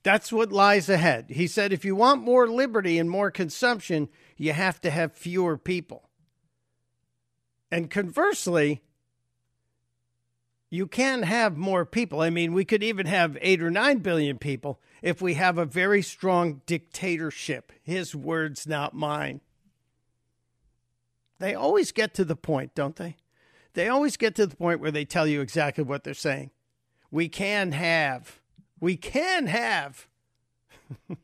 That's 0.02 0.32
what 0.32 0.52
lies 0.52 0.88
ahead. 0.88 1.26
He 1.28 1.46
said 1.46 1.72
if 1.72 1.84
you 1.84 1.94
want 1.94 2.22
more 2.22 2.48
liberty 2.48 2.98
and 2.98 3.10
more 3.10 3.30
consumption, 3.30 4.08
you 4.36 4.52
have 4.52 4.80
to 4.82 4.90
have 4.90 5.12
fewer 5.12 5.58
people. 5.58 6.08
And 7.70 7.90
conversely, 7.90 8.82
you 10.70 10.86
can 10.86 11.22
have 11.22 11.56
more 11.56 11.84
people. 11.84 12.20
I 12.20 12.30
mean, 12.30 12.52
we 12.52 12.64
could 12.64 12.82
even 12.82 13.06
have 13.06 13.36
8 13.40 13.62
or 13.62 13.70
9 13.70 13.98
billion 13.98 14.38
people 14.38 14.80
if 15.02 15.20
we 15.20 15.34
have 15.34 15.58
a 15.58 15.64
very 15.64 16.02
strong 16.02 16.62
dictatorship. 16.66 17.72
His 17.82 18.14
words, 18.14 18.66
not 18.66 18.94
mine. 18.94 19.40
They 21.38 21.54
always 21.54 21.92
get 21.92 22.14
to 22.14 22.24
the 22.24 22.36
point, 22.36 22.74
don't 22.74 22.96
they? 22.96 23.16
They 23.74 23.88
always 23.88 24.16
get 24.16 24.34
to 24.36 24.46
the 24.46 24.56
point 24.56 24.80
where 24.80 24.90
they 24.90 25.04
tell 25.04 25.26
you 25.26 25.40
exactly 25.40 25.84
what 25.84 26.04
they're 26.04 26.14
saying. 26.14 26.50
We 27.10 27.28
can 27.28 27.72
have, 27.72 28.40
we 28.80 28.96
can 28.96 29.46
have 29.46 30.06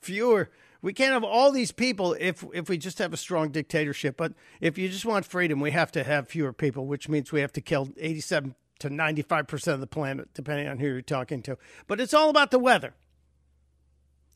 fewer. 0.00 0.50
We 0.82 0.92
can't 0.92 1.12
have 1.12 1.24
all 1.24 1.50
these 1.52 1.72
people 1.72 2.16
if 2.18 2.44
if 2.54 2.68
we 2.68 2.78
just 2.78 2.98
have 2.98 3.12
a 3.12 3.16
strong 3.16 3.50
dictatorship. 3.50 4.16
But 4.16 4.34
if 4.60 4.78
you 4.78 4.88
just 4.88 5.04
want 5.04 5.24
freedom, 5.24 5.60
we 5.60 5.72
have 5.72 5.90
to 5.92 6.04
have 6.04 6.28
fewer 6.28 6.52
people, 6.52 6.86
which 6.86 7.08
means 7.08 7.32
we 7.32 7.40
have 7.40 7.52
to 7.54 7.60
kill 7.60 7.88
eighty-seven 7.98 8.54
to 8.80 8.90
ninety-five 8.90 9.48
percent 9.48 9.74
of 9.74 9.80
the 9.80 9.86
planet, 9.86 10.28
depending 10.34 10.68
on 10.68 10.78
who 10.78 10.86
you're 10.86 11.02
talking 11.02 11.42
to. 11.42 11.58
But 11.86 12.00
it's 12.00 12.14
all 12.14 12.30
about 12.30 12.50
the 12.50 12.58
weather. 12.58 12.94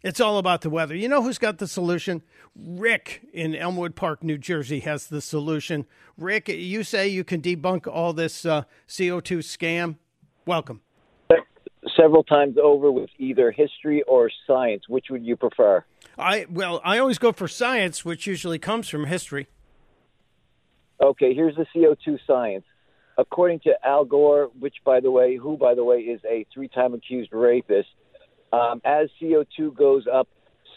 It's 0.03 0.21
all 0.21 0.39
about 0.39 0.63
the 0.63 0.71
weather. 0.71 0.95
You 0.95 1.09
know 1.09 1.23
who's 1.23 1.37
got 1.37 1.59
the 1.59 1.69
solution? 1.69 2.23
Rick 2.57 3.21
in 3.35 3.55
Elmwood 3.55 3.95
Park, 3.95 4.25
New 4.25 4.39
Jersey, 4.39 4.81
has 4.81 5.09
the 5.09 5.21
solution. 5.21 5.85
Rick, 6.17 6.49
you 6.49 6.85
say 6.85 7.07
you 7.07 7.23
can 7.23 7.43
debunk 7.43 7.87
all 7.87 8.15
this 8.15 8.47
uh, 8.47 8.63
CO2 8.89 9.41
scam. 9.41 9.97
Welcome. 10.47 10.81
Several 11.97 12.23
times 12.23 12.57
over 12.63 12.91
with 12.91 13.11
either 13.19 13.51
history 13.51 14.03
or 14.07 14.31
science. 14.47 14.85
Which 14.89 15.07
would 15.11 15.25
you 15.25 15.37
prefer? 15.37 15.85
I 16.19 16.47
well, 16.51 16.81
I 16.85 16.99
always 16.99 17.19
go 17.19 17.33
for 17.33 17.49
science, 17.49 18.05
which 18.05 18.27
usually 18.27 18.59
comes 18.59 18.89
from 18.89 19.07
history. 19.07 19.49
Okay, 21.01 21.35
here's 21.35 21.57
the 21.57 21.67
CO2 21.75 22.19
science. 22.27 22.65
According 23.17 23.61
to 23.61 23.73
Al 23.85 24.05
Gore, 24.05 24.51
which, 24.59 24.77
by 24.85 25.01
the 25.01 25.11
way, 25.11 25.37
who, 25.37 25.57
by 25.57 25.75
the 25.75 25.85
way, 25.85 25.99
is 25.99 26.21
a 26.29 26.47
three-time 26.53 26.95
accused 26.95 27.33
rapist, 27.33 27.89
um, 28.53 28.81
as 28.85 29.09
CO2 29.21 29.75
goes 29.75 30.05
up, 30.13 30.29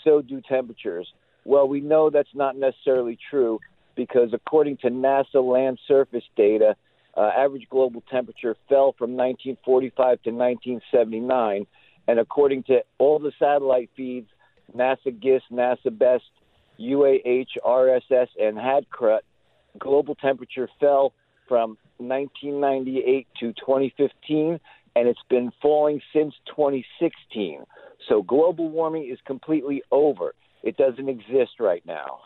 so 0.03 0.21
do 0.21 0.41
temperatures. 0.41 1.07
Well, 1.45 1.67
we 1.67 1.81
know 1.81 2.09
that's 2.09 2.33
not 2.33 2.55
necessarily 2.57 3.17
true 3.29 3.59
because 3.95 4.29
according 4.33 4.77
to 4.77 4.89
NASA 4.89 5.43
land 5.43 5.79
surface 5.87 6.23
data, 6.35 6.75
uh, 7.15 7.29
average 7.35 7.67
global 7.69 8.01
temperature 8.09 8.55
fell 8.69 8.93
from 8.97 9.11
1945 9.11 10.23
to 10.23 10.31
1979. 10.31 11.67
And 12.07 12.19
according 12.19 12.63
to 12.63 12.83
all 12.97 13.19
the 13.19 13.31
satellite 13.39 13.89
feeds, 13.95 14.29
NASA 14.75 15.19
GISS, 15.19 15.43
NASA 15.51 15.97
BEST, 15.97 16.23
UAH, 16.79 17.57
RSS, 17.65 18.27
and 18.39 18.57
HADCRUT, 18.57 19.19
global 19.79 20.15
temperature 20.15 20.69
fell 20.79 21.13
from 21.47 21.77
1998 21.97 23.27
to 23.39 23.53
2015, 23.53 24.59
and 24.95 25.07
it's 25.07 25.19
been 25.29 25.51
falling 25.61 26.01
since 26.13 26.33
2016. 26.47 27.63
So 28.09 28.21
global 28.21 28.69
warming 28.69 29.09
is 29.11 29.19
completely 29.25 29.83
over. 29.91 30.33
It 30.63 30.77
doesn't 30.77 31.09
exist 31.09 31.59
right 31.59 31.85
now. 31.85 32.21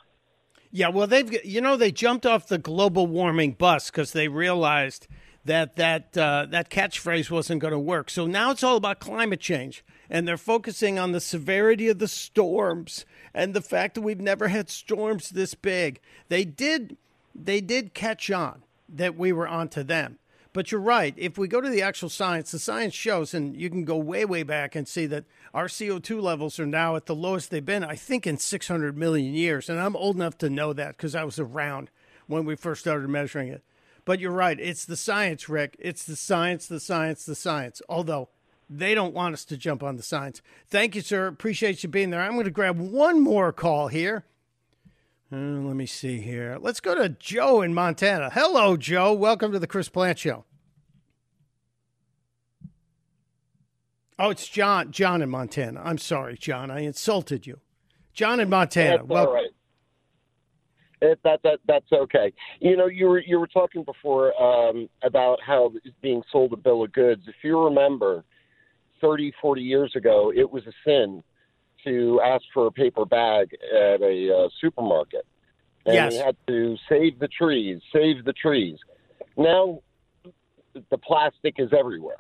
Yeah, 0.78 0.90
well, 0.90 1.08
they've 1.08 1.44
you 1.44 1.60
know 1.60 1.76
they 1.76 1.92
jumped 1.92 2.24
off 2.28 2.50
the 2.50 2.60
global 2.60 3.08
warming 3.08 3.54
bus 3.54 3.90
because 3.90 4.12
they 4.12 4.28
realized 4.28 5.08
that 5.44 5.76
that 5.78 6.16
uh, 6.16 6.46
that 6.52 6.70
catchphrase 6.70 7.32
wasn't 7.32 7.62
going 7.62 7.72
to 7.72 7.80
work. 7.80 8.12
So 8.12 8.28
now 8.28 8.52
it's 8.52 8.64
all 8.64 8.78
about 8.78 9.00
climate 9.00 9.40
change, 9.40 9.84
and 10.08 10.28
they're 10.28 10.38
focusing 10.38 11.00
on 11.00 11.14
the 11.14 11.20
severity 11.20 11.88
of 11.88 11.98
the 11.98 12.08
storms 12.08 13.08
and 13.34 13.56
the 13.56 13.62
fact 13.62 13.96
that 13.96 14.02
we've 14.02 14.22
never 14.22 14.50
had 14.50 14.70
storms 14.70 15.32
this 15.32 15.56
big. 15.56 16.00
They 16.30 16.46
did 16.46 16.96
they 17.34 17.60
did 17.60 17.96
catch 17.96 18.30
on 18.30 18.62
that 18.88 19.18
we 19.18 19.32
were 19.32 19.48
onto 19.48 19.82
them. 19.82 20.20
But 20.58 20.72
you're 20.72 20.82
right. 20.82 21.14
If 21.18 21.38
we 21.38 21.48
go 21.48 21.62
to 21.62 21.70
the 21.70 21.84
actual 21.84 22.10
science, 22.10 22.50
the 22.50 22.58
science 22.58 22.96
shows, 22.96 23.36
and 23.36 23.56
you 23.56 23.70
can 23.70 23.86
go 23.86 23.96
way, 23.96 24.26
way 24.26 24.42
back 24.42 24.76
and 24.76 24.88
see 24.88 25.06
that 25.06 25.26
our 25.54 25.68
CO2 25.68 26.20
levels 26.20 26.60
are 26.60 26.66
now 26.66 26.96
at 26.96 27.06
the 27.06 27.14
lowest 27.14 27.52
they've 27.52 27.64
been, 27.64 27.84
I 27.84 27.94
think, 27.94 28.26
in 28.26 28.40
600 28.40 28.98
million 28.98 29.36
years. 29.36 29.70
And 29.70 29.80
I'm 29.80 29.96
old 29.96 30.16
enough 30.16 30.36
to 30.40 30.50
know 30.50 30.74
that 30.74 30.98
because 30.98 31.14
I 31.14 31.26
was 31.26 31.38
around 31.38 31.92
when 32.26 32.44
we 32.44 32.56
first 32.56 32.82
started 32.82 33.08
measuring 33.08 33.50
it. 33.50 33.64
But 34.04 34.20
you're 34.20 34.32
right. 34.32 34.60
It's 34.60 34.84
the 34.84 34.98
science, 34.98 35.48
Rick. 35.48 35.76
It's 35.78 36.04
the 36.04 36.16
science, 36.16 36.66
the 36.66 36.80
science, 36.80 37.24
the 37.24 37.36
science. 37.36 37.80
Although 37.88 38.30
they 38.68 38.96
don't 38.96 39.14
want 39.14 39.34
us 39.34 39.46
to 39.46 39.58
jump 39.58 39.84
on 39.84 39.96
the 39.96 40.02
science. 40.02 40.42
Thank 40.72 40.96
you, 40.96 41.02
sir. 41.02 41.28
Appreciate 41.28 41.84
you 41.84 41.90
being 41.90 42.10
there. 42.10 42.22
I'm 42.22 42.34
going 42.34 42.46
to 42.46 42.50
grab 42.50 42.80
one 42.80 43.22
more 43.22 43.54
call 43.54 43.90
here. 43.90 44.26
Uh, 45.32 45.36
let 45.36 45.76
me 45.76 45.86
see 45.86 46.20
here. 46.20 46.58
Let's 46.60 46.80
go 46.80 46.96
to 46.96 47.10
Joe 47.10 47.62
in 47.62 47.76
Montana. 47.76 48.32
Hello, 48.34 48.76
Joe. 48.76 49.14
Welcome 49.14 49.52
to 49.52 49.60
the 49.60 49.68
Chris 49.68 49.88
Plante 49.88 50.20
Show. 50.20 50.46
Oh, 54.20 54.30
it's 54.32 54.48
John. 54.48 54.92
John 54.92 55.22
in 55.22 55.30
Montana. 55.30 55.82
I'm 55.84 55.98
sorry, 55.98 56.38
John. 56.38 56.72
I 56.72 56.80
insulted 56.82 57.46
you. 57.46 57.60
John 58.14 58.40
in 58.40 58.50
Montana. 58.50 58.98
That's 58.98 59.12
all 59.12 59.34
right. 59.34 59.50
It, 61.00 61.20
that 61.24 61.42
that 61.44 61.60
that's 61.68 61.92
okay. 61.92 62.34
You 62.60 62.76
know, 62.76 62.88
you 62.88 63.06
were 63.06 63.20
you 63.20 63.40
were 63.40 63.46
talking 63.48 63.84
before 63.84 64.34
um, 64.42 64.90
about 65.04 65.40
how 65.46 65.72
it's 65.84 65.96
being 66.02 66.24
sold 66.32 66.54
a 66.54 66.58
bill 66.58 66.84
of 66.84 66.92
goods. 66.92 67.22
If 67.28 67.36
you 67.44 67.64
remember, 67.64 68.24
30, 69.02 69.32
40 69.40 69.62
years 69.62 69.96
ago, 69.96 70.32
it 70.36 70.50
was 70.50 70.64
a 70.66 70.72
sin 70.84 71.24
to 71.84 72.20
ask 72.26 72.44
for 72.52 72.66
a 72.66 72.72
paper 72.72 73.06
bag 73.06 73.50
at 73.72 74.02
a 74.02 74.34
uh, 74.36 74.50
supermarket, 74.60 75.28
and 75.86 75.94
Yes. 75.94 76.14
we 76.14 76.18
had 76.18 76.36
to 76.48 76.76
save 76.90 77.20
the 77.20 77.28
trees, 77.28 77.80
save 77.94 78.26
the 78.26 78.34
trees. 78.34 78.80
Now, 79.38 79.82
the 80.90 80.98
plastic 80.98 81.56
is 81.60 81.70
everywhere. 81.78 82.18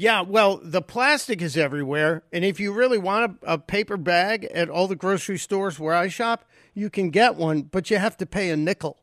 Yeah, 0.00 0.20
well, 0.20 0.60
the 0.62 0.80
plastic 0.80 1.42
is 1.42 1.56
everywhere. 1.56 2.22
And 2.32 2.44
if 2.44 2.60
you 2.60 2.72
really 2.72 2.98
want 2.98 3.40
a, 3.42 3.54
a 3.54 3.58
paper 3.58 3.96
bag 3.96 4.44
at 4.44 4.70
all 4.70 4.86
the 4.86 4.94
grocery 4.94 5.38
stores 5.38 5.80
where 5.80 5.92
I 5.92 6.06
shop, 6.06 6.44
you 6.72 6.88
can 6.88 7.10
get 7.10 7.34
one, 7.34 7.62
but 7.62 7.90
you 7.90 7.98
have 7.98 8.16
to 8.18 8.26
pay 8.26 8.50
a 8.50 8.56
nickel. 8.56 9.00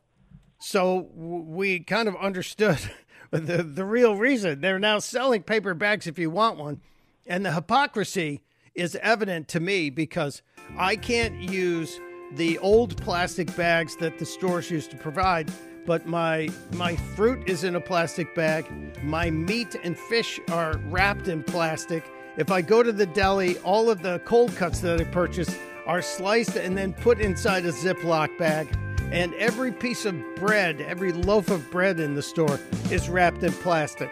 So 0.58 1.10
we 1.12 1.80
kind 1.80 2.08
of 2.08 2.16
understood 2.16 2.78
the, 3.30 3.62
the 3.62 3.84
real 3.84 4.16
reason. 4.16 4.62
They're 4.62 4.78
now 4.78 4.98
selling 4.98 5.42
paper 5.42 5.74
bags 5.74 6.06
if 6.06 6.18
you 6.18 6.30
want 6.30 6.56
one. 6.56 6.80
And 7.26 7.44
the 7.44 7.52
hypocrisy 7.52 8.42
is 8.74 8.96
evident 9.02 9.48
to 9.48 9.60
me 9.60 9.90
because 9.90 10.40
I 10.78 10.96
can't 10.96 11.42
use 11.42 12.00
the 12.32 12.56
old 12.60 12.96
plastic 13.02 13.54
bags 13.54 13.96
that 13.96 14.18
the 14.18 14.24
stores 14.24 14.70
used 14.70 14.92
to 14.92 14.96
provide 14.96 15.52
but 15.86 16.04
my 16.04 16.48
my 16.72 16.96
fruit 16.96 17.48
is 17.48 17.64
in 17.64 17.76
a 17.76 17.80
plastic 17.80 18.34
bag. 18.34 18.66
My 19.02 19.30
meat 19.30 19.76
and 19.82 19.96
fish 19.96 20.40
are 20.50 20.76
wrapped 20.88 21.28
in 21.28 21.42
plastic. 21.42 22.04
If 22.36 22.50
i 22.50 22.60
go 22.60 22.82
to 22.82 22.92
the 22.92 23.06
deli 23.06 23.56
all 23.58 23.88
of 23.88 24.02
the 24.02 24.18
cold 24.24 24.54
cuts 24.56 24.80
that 24.80 25.00
i 25.00 25.04
purchase 25.04 25.56
are 25.86 26.02
sliced 26.02 26.56
and 26.56 26.76
then 26.76 26.92
put 26.92 27.20
inside 27.20 27.64
a 27.64 27.72
ziploc 27.72 28.36
bag. 28.36 28.68
And 29.12 29.32
every 29.34 29.70
piece 29.70 30.04
of 30.04 30.16
bread 30.34 30.80
every 30.80 31.12
loaf 31.12 31.50
of 31.50 31.70
bread 31.70 32.00
in 32.00 32.14
the 32.14 32.22
store 32.22 32.60
is 32.90 33.08
wrapped 33.08 33.42
in 33.44 33.52
plastic. 33.52 34.10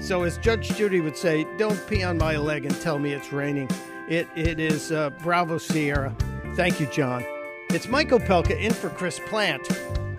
So 0.00 0.22
as 0.22 0.38
judge 0.38 0.76
judy 0.76 1.00
would 1.00 1.16
say 1.16 1.46
don't 1.56 1.80
pee 1.88 2.04
on 2.04 2.18
my 2.18 2.36
leg 2.36 2.66
and 2.66 2.80
tell 2.82 2.98
me 2.98 3.14
it's 3.14 3.32
raining. 3.32 3.70
It 4.08 4.28
it 4.36 4.60
is 4.60 4.92
uh, 4.92 5.10
bravo 5.22 5.58
sierra. 5.58 6.14
Thank 6.54 6.78
you 6.78 6.86
john. 6.86 7.24
It's 7.70 7.88
Mike 7.88 8.10
Opelka 8.10 8.58
in 8.58 8.72
for 8.72 8.88
Chris 8.88 9.20
Plante 9.26 9.74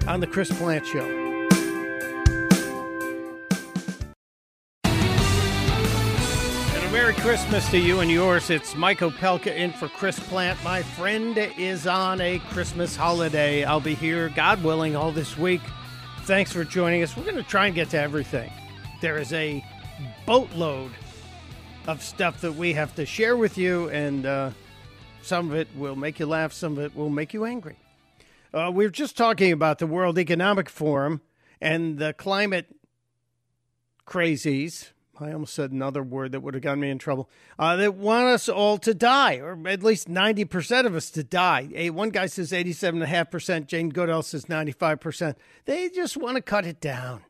on 0.10 0.20
The 0.20 0.26
Chris 0.26 0.51
Plante 0.57 0.88
Show. 0.88 1.05
And 6.74 6.84
a 6.84 6.91
Merry 6.91 7.14
Christmas 7.14 7.70
to 7.70 7.78
you 7.78 7.99
and 7.99 8.10
yours. 8.10 8.49
It's 8.49 8.76
Mike 8.76 9.01
Opelka 9.01 9.55
in 9.55 9.72
for 9.72 9.88
Chris 9.88 10.20
Plante. 10.20 10.64
My 10.64 10.82
friend 10.82 11.38
is 11.38 11.86
on 11.86 12.20
a 12.22 12.39
Christmas 12.49 12.95
holiday. 12.95 13.64
I'll 13.64 13.80
be 13.80 13.93
here, 13.93 14.30
God 14.30 14.64
willing, 14.64 14.95
all 14.95 15.12
this 15.12 15.38
week. 15.38 15.62
Thanks 16.24 16.51
for 16.51 16.64
joining 16.64 17.03
us. 17.03 17.16
We're 17.16 17.22
going 17.22 17.36
to 17.36 17.43
try 17.43 17.68
and 17.68 17.76
get 17.76 17.91
to 17.91 17.99
everything. 17.99 18.51
There 19.01 19.20
is 19.20 19.32
a 19.32 19.64
boatload 20.26 20.89
of 21.86 22.01
stuff 22.01 22.41
that 22.41 22.53
we 22.53 22.74
have 22.74 22.95
to 22.95 23.05
share 23.05 23.38
with 23.38 23.60
you, 23.60 23.89
and 23.89 24.26
uh, 24.26 24.49
some 25.22 25.51
of 25.51 25.55
it 25.55 25.68
will 25.76 25.95
make 25.95 26.20
you 26.20 26.26
laugh, 26.26 26.51
some 26.51 26.80
of 26.80 26.80
it 26.80 26.95
will 26.95 27.12
make 27.12 27.32
you 27.32 27.45
angry. 27.45 27.76
Uh, 28.52 28.72
we 28.74 28.84
are 28.84 28.89
just 28.89 29.16
talking 29.16 29.52
about 29.52 29.78
the 29.78 29.86
World 29.86 30.18
Economic 30.18 30.70
Forum 30.70 31.22
and 31.62 32.00
the 32.00 32.14
climate 32.14 32.76
crazies. 34.08 34.89
I 35.20 35.34
almost 35.34 35.54
said 35.54 35.72
another 35.72 36.02
word 36.02 36.32
that 36.32 36.39
would 36.39 36.56
have 36.56 36.64
gotten 36.64 36.80
me 36.80 36.89
in 36.89 36.97
trouble. 36.97 37.30
Uh, 37.60 37.76
that 37.76 37.93
want 37.93 38.26
us 38.26 38.50
all 38.50 38.78
to 38.80 38.93
die, 38.93 39.36
or 39.36 39.68
at 39.68 39.84
least 39.84 40.10
90% 40.10 40.86
of 40.86 40.95
us 40.95 41.12
to 41.12 41.24
die. 41.24 41.70
A, 41.76 41.89
one 41.91 42.10
guy 42.10 42.26
says 42.26 42.52
87.5%, 42.52 43.68
Jane 43.68 43.89
Goodall 43.89 44.24
says 44.24 44.45
95%. 44.45 45.36
They 45.66 45.89
just 45.89 46.18
want 46.18 46.38
to 46.38 46.41
cut 46.41 46.66
it 46.66 46.80
down. 46.80 47.22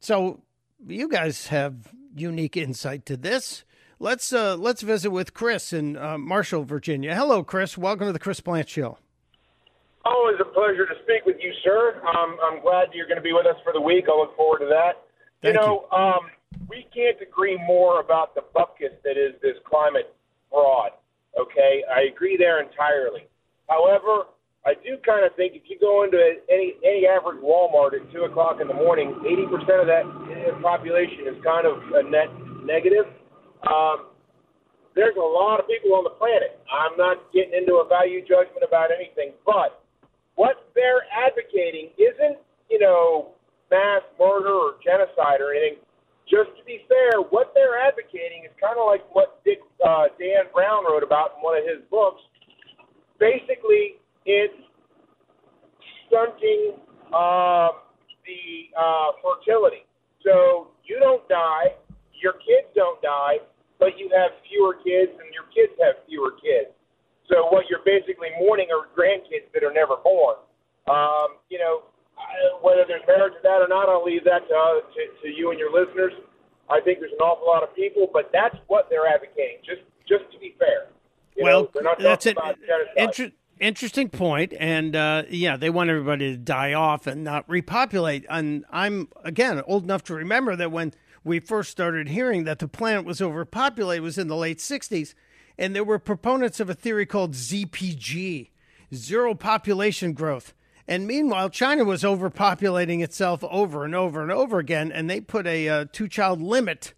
So 0.00 0.42
you 0.86 1.08
guys 1.08 1.48
have 1.48 1.92
unique 2.14 2.56
insight 2.56 3.06
to 3.06 3.16
this. 3.16 3.64
Let's 4.02 4.32
uh, 4.32 4.56
let's 4.56 4.80
visit 4.80 5.10
with 5.10 5.34
Chris 5.34 5.74
in 5.74 5.98
uh, 5.98 6.16
Marshall, 6.16 6.64
Virginia. 6.64 7.14
Hello, 7.14 7.44
Chris. 7.44 7.76
Welcome 7.76 8.06
to 8.06 8.14
the 8.14 8.18
Chris 8.18 8.40
Plante 8.40 8.66
Show. 8.66 8.96
Always 10.06 10.36
a 10.40 10.44
pleasure 10.46 10.86
to 10.86 10.94
speak 11.04 11.26
with 11.26 11.36
you, 11.38 11.52
sir. 11.62 12.00
Um, 12.08 12.38
I'm 12.42 12.62
glad 12.62 12.88
you're 12.94 13.06
going 13.06 13.20
to 13.20 13.22
be 13.22 13.34
with 13.34 13.44
us 13.44 13.60
for 13.62 13.74
the 13.74 13.80
week. 13.80 14.06
I 14.08 14.16
look 14.16 14.34
forward 14.36 14.60
to 14.60 14.66
that. 14.72 15.04
Thank 15.42 15.54
you 15.54 15.60
know, 15.60 15.84
Um, 15.92 16.30
we 16.66 16.86
can't 16.94 17.20
agree 17.20 17.60
more 17.66 18.00
about 18.00 18.34
the 18.34 18.40
bucket 18.54 19.02
that 19.04 19.18
is 19.20 19.34
this 19.42 19.56
climate 19.68 20.14
fraud. 20.48 20.92
Okay, 21.38 21.84
I 21.94 22.08
agree 22.10 22.38
there 22.38 22.62
entirely. 22.62 23.28
However, 23.68 24.32
I 24.64 24.80
do 24.80 24.96
kind 25.04 25.26
of 25.26 25.36
think 25.36 25.52
if 25.56 25.68
you 25.68 25.78
go 25.78 26.04
into 26.04 26.16
any 26.48 26.72
any 26.82 27.04
average 27.06 27.44
Walmart 27.44 27.92
at 27.92 28.10
two 28.12 28.24
o'clock 28.24 28.62
in 28.62 28.66
the 28.66 28.74
morning, 28.74 29.12
eighty 29.28 29.44
percent 29.44 29.84
of 29.84 29.86
that 29.92 30.08
population 30.62 31.28
is 31.28 31.36
kind 31.44 31.66
of 31.66 31.76
a 31.92 32.02
net 32.08 32.32
negative. 32.64 33.04
Um, 33.66 34.10
there's 34.94 35.16
a 35.16 35.20
lot 35.20 35.60
of 35.60 35.66
people 35.68 35.94
on 35.94 36.04
the 36.04 36.16
planet. 36.16 36.58
I'm 36.70 36.96
not 36.96 37.18
getting 37.32 37.54
into 37.54 37.78
a 37.78 37.86
value 37.86 38.20
judgment 38.20 38.66
about 38.66 38.90
anything, 38.90 39.32
but 39.46 39.82
what 40.34 40.70
they're 40.74 41.04
advocating 41.12 41.90
isn't, 42.00 42.38
you 42.70 42.78
know, 42.78 43.36
mass 43.70 44.02
murder 44.18 44.50
or 44.50 44.74
genocide 44.82 45.40
or 45.40 45.54
anything. 45.54 45.84
Just 46.28 46.50
to 46.58 46.62
be 46.64 46.86
fair, 46.86 47.20
what 47.30 47.52
they're 47.54 47.78
advocating 47.78 48.46
is 48.46 48.54
kind 48.60 48.78
of 48.78 48.86
like 48.86 49.02
what 49.14 49.42
Dick 49.44 49.58
uh, 49.82 50.10
Dan 50.18 50.46
Brown 50.54 50.84
wrote 50.86 51.02
about 51.02 51.36
in 51.36 51.42
one 51.42 51.58
of 51.58 51.64
his 51.66 51.82
books. 51.90 52.22
Basically, 53.18 53.98
it's 54.26 54.54
stunting 56.06 56.78
uh, 57.12 57.74
the 58.26 58.70
uh, 58.78 59.10
fertility. 59.22 59.86
So 60.22 60.68
you 60.84 60.98
don't 61.00 61.26
die, 61.28 61.74
your 62.20 62.34
kids 62.34 62.68
don't 62.74 63.00
die, 63.02 63.38
but 63.80 63.98
you 63.98 64.12
have 64.14 64.36
fewer 64.46 64.76
kids, 64.84 65.10
and 65.16 65.32
your 65.32 65.48
kids 65.50 65.72
have 65.80 65.96
fewer 66.06 66.36
kids. 66.36 66.70
So 67.26 67.48
what 67.48 67.66
you're 67.70 67.82
basically 67.84 68.28
mourning 68.38 68.68
are 68.68 68.86
grandkids 68.92 69.48
that 69.54 69.64
are 69.64 69.72
never 69.72 69.96
born. 70.04 70.36
Um, 70.86 71.40
you 71.48 71.58
know, 71.58 71.82
whether 72.60 72.84
there's 72.86 73.02
merit 73.06 73.32
to 73.34 73.40
that 73.42 73.62
or 73.62 73.68
not, 73.68 73.88
I'll 73.88 74.04
leave 74.04 74.24
that 74.24 74.46
to, 74.48 74.54
uh, 74.54 74.84
to, 74.84 75.00
to 75.22 75.28
you 75.28 75.50
and 75.50 75.58
your 75.58 75.72
listeners. 75.72 76.12
I 76.68 76.80
think 76.80 77.00
there's 77.00 77.12
an 77.12 77.18
awful 77.18 77.46
lot 77.46 77.62
of 77.62 77.74
people, 77.74 78.08
but 78.12 78.30
that's 78.32 78.56
what 78.68 78.88
they're 78.90 79.06
advocating. 79.06 79.58
Just 79.64 79.82
just 80.06 80.30
to 80.32 80.38
be 80.38 80.54
fair. 80.58 80.88
You 81.36 81.44
well, 81.44 81.70
know, 81.74 81.94
that's 81.98 82.26
an 82.26 82.36
inter- 82.96 83.30
interesting 83.60 84.08
point. 84.08 84.50
point, 84.50 84.60
and 84.60 84.96
uh, 84.96 85.22
yeah, 85.30 85.56
they 85.56 85.70
want 85.70 85.90
everybody 85.90 86.32
to 86.32 86.36
die 86.36 86.74
off 86.74 87.06
and 87.06 87.24
not 87.24 87.48
repopulate. 87.48 88.26
And 88.28 88.64
I'm 88.70 89.08
again 89.24 89.62
old 89.66 89.84
enough 89.84 90.04
to 90.04 90.14
remember 90.14 90.56
that 90.56 90.70
when 90.70 90.92
we 91.24 91.40
first 91.40 91.70
started 91.70 92.08
hearing 92.08 92.44
that 92.44 92.58
the 92.58 92.68
planet 92.68 93.04
was 93.04 93.20
overpopulated 93.20 94.02
was 94.02 94.18
in 94.18 94.28
the 94.28 94.36
late 94.36 94.58
'60s, 94.58 95.14
and 95.58 95.74
there 95.74 95.84
were 95.84 95.98
proponents 95.98 96.60
of 96.60 96.70
a 96.70 96.74
theory 96.74 97.06
called 97.06 97.32
ZPG, 97.32 98.50
zero 98.94 99.34
population 99.34 100.12
growth. 100.12 100.54
And 100.88 101.06
meanwhile, 101.06 101.50
China 101.50 101.84
was 101.84 102.02
overpopulating 102.02 103.00
itself 103.00 103.44
over 103.44 103.84
and 103.84 103.94
over 103.94 104.22
and 104.22 104.32
over 104.32 104.58
again, 104.58 104.90
and 104.90 105.08
they 105.08 105.20
put 105.20 105.46
a 105.46 105.68
uh, 105.68 105.84
two 105.92 106.08
child 106.08 106.42
limit 106.42 106.94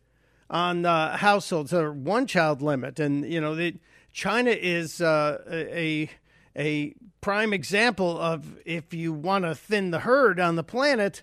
on 0.49 0.87
uh, 0.87 1.17
households, 1.17 1.75
or 1.75 1.93
one 1.93 2.27
child 2.27 2.63
limit. 2.63 3.01
And, 3.01 3.31
you 3.31 3.41
know, 3.41 3.55
the, 3.55 3.75
China 4.13 4.51
is 4.51 5.01
uh, 5.01 5.43
a, 5.51 6.11
a 6.57 6.95
prime 7.21 7.53
example 7.53 8.19
of 8.19 8.59
if 8.65 8.95
you 8.95 9.13
want 9.13 9.45
to 9.45 9.55
thin 9.55 9.91
the 9.91 10.01
herd 10.01 10.39
on 10.39 10.57
the 10.57 10.63
planet, 10.63 11.23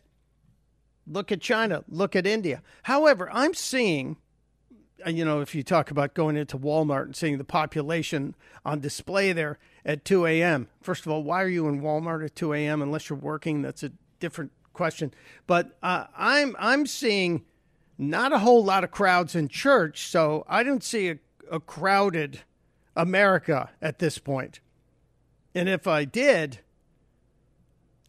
look 1.10 1.32
at 1.32 1.41
China, 1.41 1.84
look 1.89 2.16
at 2.16 2.28
India. 2.28 2.62
However, 2.84 3.30
I'm 3.32 3.53
seeing 3.53 4.18
uh, 5.05 5.10
you 5.10 5.24
know, 5.24 5.41
if 5.41 5.55
you 5.55 5.64
talk 5.64 5.91
about 5.91 6.14
going 6.14 6.36
into 6.36 6.57
Walmart 6.57 7.03
and 7.03 7.16
seeing 7.16 7.38
the 7.38 7.43
population 7.43 8.36
on 8.66 8.80
display 8.80 9.32
there 9.32 9.57
at 9.86 10.03
2 10.03 10.26
a.m., 10.26 10.68
first 10.82 11.05
of 11.05 11.12
all, 11.12 11.24
why 11.24 11.41
are 11.41 11.47
you 11.47 11.68
in 11.68 11.82
Walmart 11.82 12.26
at 12.26 12.36
2 12.36 12.53
a.m. 12.53 12.82
unless 12.82 13.10
you're 13.10 13.18
working? 13.18 13.62
That's 13.62 13.84
a 13.84 13.91
different 14.20 14.51
question. 14.74 15.14
But 15.47 15.78
uh, 15.82 16.05
I'm 16.18 16.55
I'm 16.60 16.86
seeing 16.86 17.43
not 17.97 18.34
a 18.34 18.39
whole 18.39 18.64
lot 18.64 18.84
of 18.84 18.91
crowds 18.91 19.36
in 19.36 19.47
church, 19.47 20.07
so 20.07 20.45
I 20.47 20.64
don't 20.64 20.84
see 20.84 21.10
a, 21.10 21.20
a 21.51 21.60
crowded 21.60 22.41
America 22.95 23.70
at 23.82 23.99
this 23.99 24.18
point. 24.18 24.60
And 25.55 25.68
if 25.68 25.88
I 25.88 26.05
did, 26.05 26.60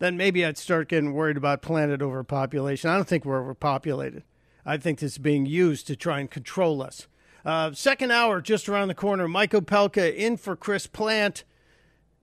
then 0.01 0.17
maybe 0.17 0.45
I'd 0.45 0.59
start 0.59 0.89
getting 0.89 1.13
worried 1.13 1.37
about 1.37 1.63
planet 1.63 2.03
overpopulation. 2.03 2.91
I 2.91 2.97
don't 2.97 3.07
think 3.07 3.25
we're 3.25 3.41
overpopulated. 3.41 4.25
I 4.67 4.77
think 4.77 4.99
this 4.99 5.13
is 5.13 5.19
being 5.19 5.47
used 5.47 5.87
to 5.87 5.97
try 5.97 6.19
and 6.19 6.31
control 6.31 6.83
us. 6.83 7.07
Uh, 7.45 7.73
second 7.73 8.11
hour 8.11 8.41
just 8.41 8.69
around 8.69 8.89
the 8.89 8.95
corner. 8.95 9.29
Mike 9.29 9.53
Opelka 9.53 10.15
in 10.15 10.37
for 10.37 10.57
Chris 10.57 10.87
Plante. 10.87 11.45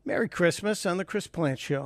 Merry 0.04 0.30
Christmas 0.30 0.86
on 0.86 0.98
the 0.98 1.06
Chris 1.06 1.28
Plante 1.28 1.60
Show. 1.60 1.86